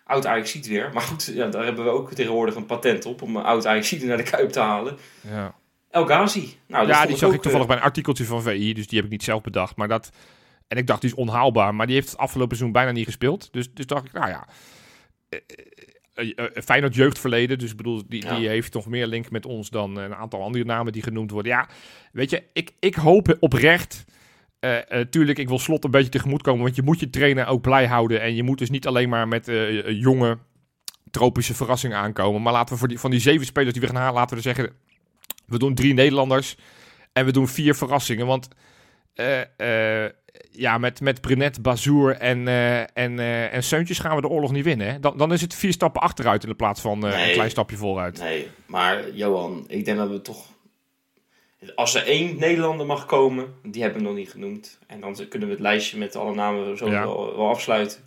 [0.07, 0.91] oud Ajax ziet weer.
[0.93, 4.17] Maar goed, ja, daar hebben we ook tegenwoordig een patent op om oud Ajax naar
[4.17, 4.97] de Kuip te halen.
[5.21, 5.55] Ja.
[5.91, 6.57] El Ghazi.
[6.67, 9.07] Nou, ja, die zag ik toevallig eh, bij een artikeltje van VI, dus die heb
[9.07, 9.77] ik niet zelf bedacht.
[9.77, 10.11] Maar dat,
[10.69, 11.75] en ik dacht, die is onhaalbaar.
[11.75, 13.53] Maar die heeft het afgelopen seizoen bijna niet gespeeld.
[13.53, 14.47] Dus, dus dacht ik, nou ja,
[15.31, 17.59] uh, uh, Feyenoord jeugdverleden.
[17.59, 20.65] Dus ik bedoel, die, die heeft nog meer link met ons dan een aantal andere
[20.65, 21.53] namen die genoemd worden.
[21.53, 21.69] Ja,
[22.13, 24.05] weet je, ik, ik hoop oprecht
[24.67, 27.61] uh, tuurlijk, ik wil Slot een beetje tegemoet komen, want je moet je trainer ook
[27.61, 28.21] blij houden.
[28.21, 30.39] En je moet dus niet alleen maar met uh, jonge
[31.11, 32.43] tropische verrassingen aankomen.
[32.43, 34.43] Maar laten we voor die, van die zeven spelers die we gaan halen, laten we
[34.43, 34.71] zeggen,
[35.47, 36.57] we doen drie Nederlanders
[37.13, 38.27] en we doen vier verrassingen.
[38.27, 38.49] Want
[40.51, 42.49] ja, met, met Brenet, Bazour en,
[42.93, 43.19] en,
[43.51, 44.87] en Seuntjes gaan we de oorlog niet winnen.
[44.87, 45.01] Hè?
[45.01, 48.19] Dan, dan is het vier stappen achteruit in de plaats van een klein stapje vooruit.
[48.19, 50.56] Nee, maar Johan, ik denk dat we toch
[51.75, 54.79] als er één Nederlander mag komen, die hebben we nog niet genoemd.
[54.87, 58.01] En dan kunnen we het lijstje met alle namen zo wel, afsluiten.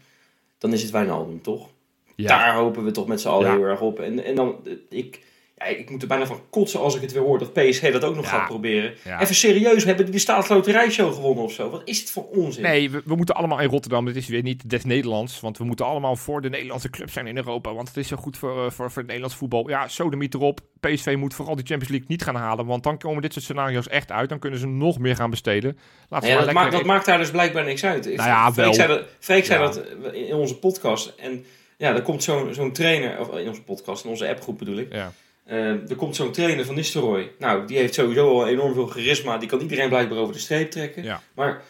[0.58, 1.70] Dan is het Wijnaldum, toch?
[2.16, 2.28] Ja.
[2.28, 4.00] Daar hopen we toch met z'n allen heel erg op.
[4.00, 4.56] En, en dan,
[4.90, 5.26] ik,
[5.60, 8.04] Ja, ik moet er bijna van kotsen als ik het weer hoor dat PSG dat
[8.04, 8.30] ook nog Ja.
[8.32, 8.94] gaat proberen.
[9.04, 9.22] Ja.
[9.22, 11.70] Even serieus, hebben die de staatsloterijshow gewonnen of zo?
[11.70, 12.64] Wat is het voor onzin?
[12.64, 14.06] Nee, we, we moeten allemaal in Rotterdam.
[14.06, 15.40] Dit is weer niet des Nederlands.
[15.40, 17.74] Want we moeten allemaal voor de Nederlandse club zijn in Europa.
[17.74, 19.70] Want het is zo goed voor, eh, voor, voor het Nederlands voetbal.
[19.70, 20.60] Ja, sodemiet erop.
[20.80, 22.66] PSV moet vooral die Champions League niet gaan halen.
[22.66, 24.30] Want dan komen dit soort scenario's echt uit.
[24.30, 25.78] Dan kunnen ze nog meer gaan besteden.
[26.10, 28.06] Ja, dat, maakt, dat maakt daar dus blijkbaar niks uit.
[28.06, 29.66] Nou ja, Freek zei dat, Freek zei Ja.
[29.66, 29.84] dat
[30.14, 31.14] in onze podcast.
[31.18, 31.46] En
[31.78, 34.94] ja, er komt zo'n zo'n trainer, of in onze podcast, in onze appgroep bedoel ik.
[34.94, 35.12] Ja.
[35.50, 37.32] Eh, er komt zo'n trainer van Nistelrooy.
[37.40, 39.38] Nou, die heeft sowieso al enorm veel charisma.
[39.38, 41.04] Die kan iedereen blijkbaar over de streep trekken.
[41.04, 41.22] Ja.
[41.34, 41.62] Maar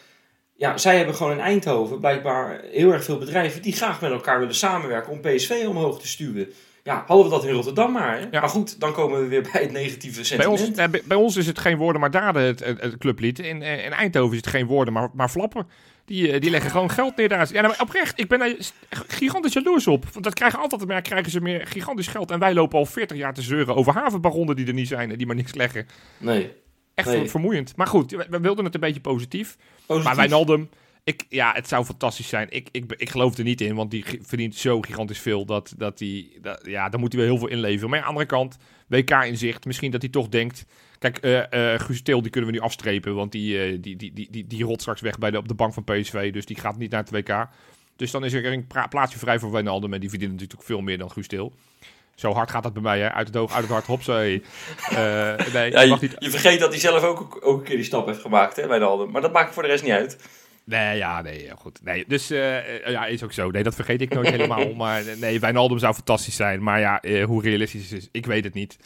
[0.55, 4.39] ja, zij hebben gewoon in Eindhoven blijkbaar heel erg veel bedrijven die graag met elkaar
[4.39, 6.47] willen samenwerken om PSV omhoog te stuwen.
[6.83, 8.19] Ja, hadden we dat in Rotterdam maar.
[8.19, 8.25] Hè?
[8.31, 8.39] Ja.
[8.39, 10.59] Maar goed, dan komen we weer bij het negatieve Bij sentiment.
[10.59, 13.39] ons, eh, bij, bij ons is het geen woorden maar daden, het, het, het clublied.
[13.39, 15.67] In, eh, in Eindhoven is het geen woorden maar, maar flappen.
[16.09, 17.53] Die, eh, die leggen gewoon geld neer daar.
[17.53, 18.55] Ja, nou, oprecht, ik ben daar
[18.89, 20.05] gigantisch jaloers op.
[20.11, 22.31] Want dat krijgen altijd meer, krijgen ze meer gigantisch geld.
[22.31, 25.17] En wij lopen al 40 jaar te zeuren over havenbaronnen die er niet zijn en
[25.17, 25.87] die maar niks leggen.
[26.17, 26.51] Nee.
[26.93, 27.29] Echt Nee.
[27.29, 27.75] vermoeiend.
[27.75, 29.57] Maar goed, we, wilden het een beetje positief.
[29.85, 30.07] Positief.
[30.07, 30.69] Maar Wijnaldum,
[31.03, 32.47] ik, ja, het zou fantastisch zijn.
[32.49, 35.45] Ik, ik, ik geloof er niet in, want die verdient zo gigantisch veel.
[35.45, 37.89] Dat, dat die, dat, ja, daar moet hij wel heel veel inleveren.
[37.89, 38.57] Maar aan de andere kant,
[38.87, 39.65] WK in zicht.
[39.65, 40.65] Misschien dat hij toch denkt...
[40.99, 43.15] Kijk, eh Guus Til, die kunnen we nu afstrepen.
[43.15, 45.53] Want die, eh, die, die, die, die, die rot straks weg bij de, op de
[45.53, 46.33] bank van PSV.
[46.33, 47.47] Dus die gaat niet naar het WK.
[47.95, 49.93] Dus dan is er een plaatsje vrij voor Wijnaldum.
[49.93, 51.53] En die verdient natuurlijk veel meer dan Guus Til.
[52.15, 53.11] Zo hard gaat dat bij mij, hè?
[53.11, 54.41] Uit het oog, uit het hart, hopsee.
[54.89, 57.85] Eh nee, Ja, je niet je vergeet dat hij zelf ook, ook een keer die
[57.85, 59.11] stap heeft gemaakt hè, bij de Alden.
[59.11, 60.17] Maar dat maakt voor de rest niet uit.
[60.63, 61.79] Nee, ja, nee, goed.
[61.83, 63.51] Nee, dus ja, is ook zo.
[63.51, 64.73] Nee, dat vergeet ik nooit helemaal.
[64.83, 66.63] Maar nee, Wijnaldum zou fantastisch zijn.
[66.63, 68.77] Maar ja, hoe realistisch het is, ik weet het niet.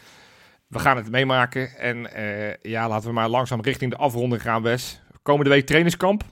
[0.74, 1.78] We gaan het meemaken.
[1.78, 5.01] En eh, ja, laten we maar langzaam richting de afronding gaan, Wes.
[5.21, 6.24] Komende week trainingskamp.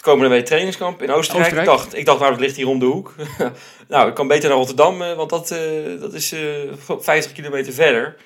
[0.00, 1.46] Komende week trainingskamp in Oostenrijk.
[1.46, 1.70] Oostenrijk.
[1.70, 3.14] Ik, dacht, ik dacht, nou, dat ligt hier om de hoek.
[3.88, 7.72] nou, ik kan beter naar Rotterdam, eh, want dat, eh, dat is eh, 50 kilometer
[7.72, 8.16] verder.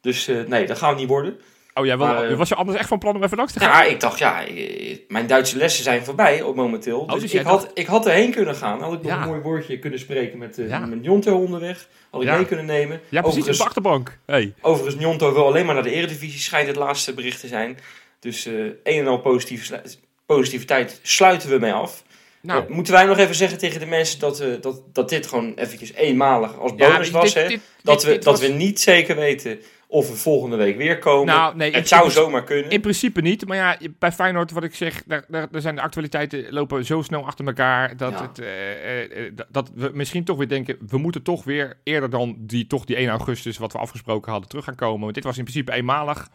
[0.00, 1.40] Dus nee, dat gaat niet worden.
[1.74, 3.60] Oh, jij wil, Maar, eh, was je anders echt van plan om even langs te
[3.60, 3.68] gaan?
[3.68, 7.06] Ja, ik dacht, ja, eh, mijn Duitse lessen zijn voorbij ook momenteel.
[7.06, 8.80] Dus, dus jij ik, had, ik had erheen kunnen gaan.
[8.82, 9.22] Had ik nog Ja.
[9.22, 10.78] een mooi woordje kunnen spreken met, eh Ja.
[10.86, 11.88] met onderweg.
[12.10, 12.36] Had ik Ja.
[12.36, 13.00] mee kunnen nemen.
[13.08, 14.18] ja, precies, op de achterbank.
[14.26, 14.54] Hey.
[14.60, 17.78] overigens, Njonto wil alleen maar naar de eredivisie, schijnt het laatste bericht te zijn.
[18.20, 19.80] Dus eh een en al positief, slu-
[20.26, 22.02] positiviteit sluiten we mee af.
[22.42, 25.52] Nou, moeten wij nog even zeggen tegen de mensen dat, eh, dat, dat dit gewoon
[25.54, 27.48] eventjes eenmalig als ja, bonus was, dit- hè?
[27.48, 29.58] dit- dat we, dat was- we niet zeker weten
[29.90, 31.34] of we volgende week weer komen.
[31.34, 32.70] Nou, nee, het zou zomaar kunnen.
[32.70, 35.80] In principe niet, maar ja, bij Feyenoord, wat ik zeg, daar, daar, daar zijn de
[35.80, 38.22] actualiteiten lopen zo snel achter elkaar dat, Ja.
[38.22, 38.72] het, eh,
[39.02, 42.66] eh, eh, dat- we misschien toch weer denken, we moeten toch weer eerder dan die,
[42.66, 45.00] toch die 1 augustus, wat we afgesproken hadden, terug gaan komen.
[45.00, 46.28] Want dit was in principe eenmalig.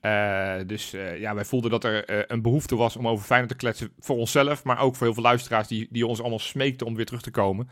[0.00, 3.50] Eh, dus eh, ja, wij voelden dat er eh, een behoefte was om over Feyenoord
[3.50, 6.86] te kletsen voor onszelf, maar ook voor heel veel luisteraars die, die ons allemaal smeekten
[6.86, 7.68] om weer terug te komen.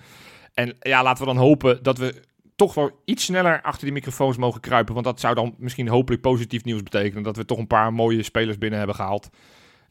[0.54, 2.14] En ja, laten we dan hopen dat we
[2.60, 4.94] toch wel iets sneller achter die microfoons mogen kruipen.
[4.94, 7.22] Want dat zou dan misschien hopelijk positief nieuws betekenen.
[7.22, 9.30] Dat we toch een paar mooie spelers binnen hebben gehaald.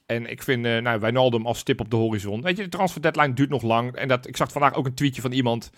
[0.05, 2.41] En ik vind eh nou, Wijnaldum als stip op de horizon.
[2.41, 3.95] Weet je, de transfer deadline duurt nog lang.
[3.95, 5.71] En dat, ik zag vandaag ook een tweetje van iemand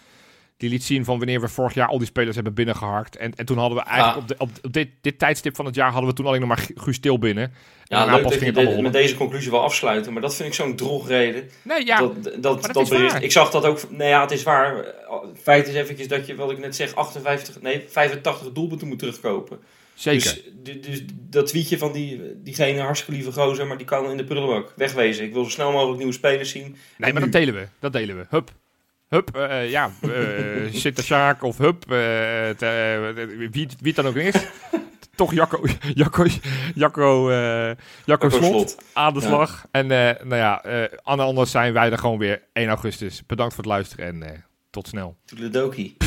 [0.62, 3.16] die liet zien van wanneer we vorig jaar al die spelers hebben binnengeharkt.
[3.18, 4.22] En, en toen hadden we eigenlijk Ja.
[4.22, 6.49] op, de, op, op dit, dit tijdstip van het jaar hadden we toen alleen nog
[6.49, 7.43] maar Guus Stil binnen.
[7.43, 7.51] En
[7.97, 10.53] Ja, daarna pas ging het allemaal met deze conclusie wel afsluiten, maar dat vind ik
[10.55, 11.49] zo'n drogreden.
[11.62, 13.24] Nee, ja, dat, dat, dat bericht.
[13.24, 13.80] Ik zag dat ook.
[13.89, 14.86] Nou ja, het is waar.
[15.41, 19.59] Feit is eventjes dat je, wat ik net zeg, 58, nee, 85 doelpunten moet terugkopen.
[19.93, 20.24] zeker.
[20.24, 24.18] Dus, du- dus dat tweetje van die, diegene, hartstikke lieve gozer, maar die kan in
[24.18, 25.26] de prullenbak wegwezen.
[25.26, 26.64] Ik wil zo snel mogelijk nieuwe spelers zien.
[26.97, 27.68] Nee, maar nu- dat delen we.
[27.80, 28.26] Dat delen we.
[28.30, 28.51] Hup.
[29.12, 34.36] Hup, eh, ja, uh, Sjaak of Hup, eh, eh, wie, wie het dan ook is.
[35.16, 35.62] Toch Jacco,
[35.93, 36.26] Jacco,
[36.76, 37.32] Jacco,
[38.05, 38.78] Jacco Slot, Slot.
[38.93, 39.28] aan de Ja.
[39.28, 39.66] slag.
[39.72, 40.62] En nou ja,
[41.18, 43.26] de andere zijn wij er gewoon weer 1 augustus.
[43.26, 45.18] Bedankt voor het luisteren en tot snel.
[45.26, 45.97] Toedeledokie.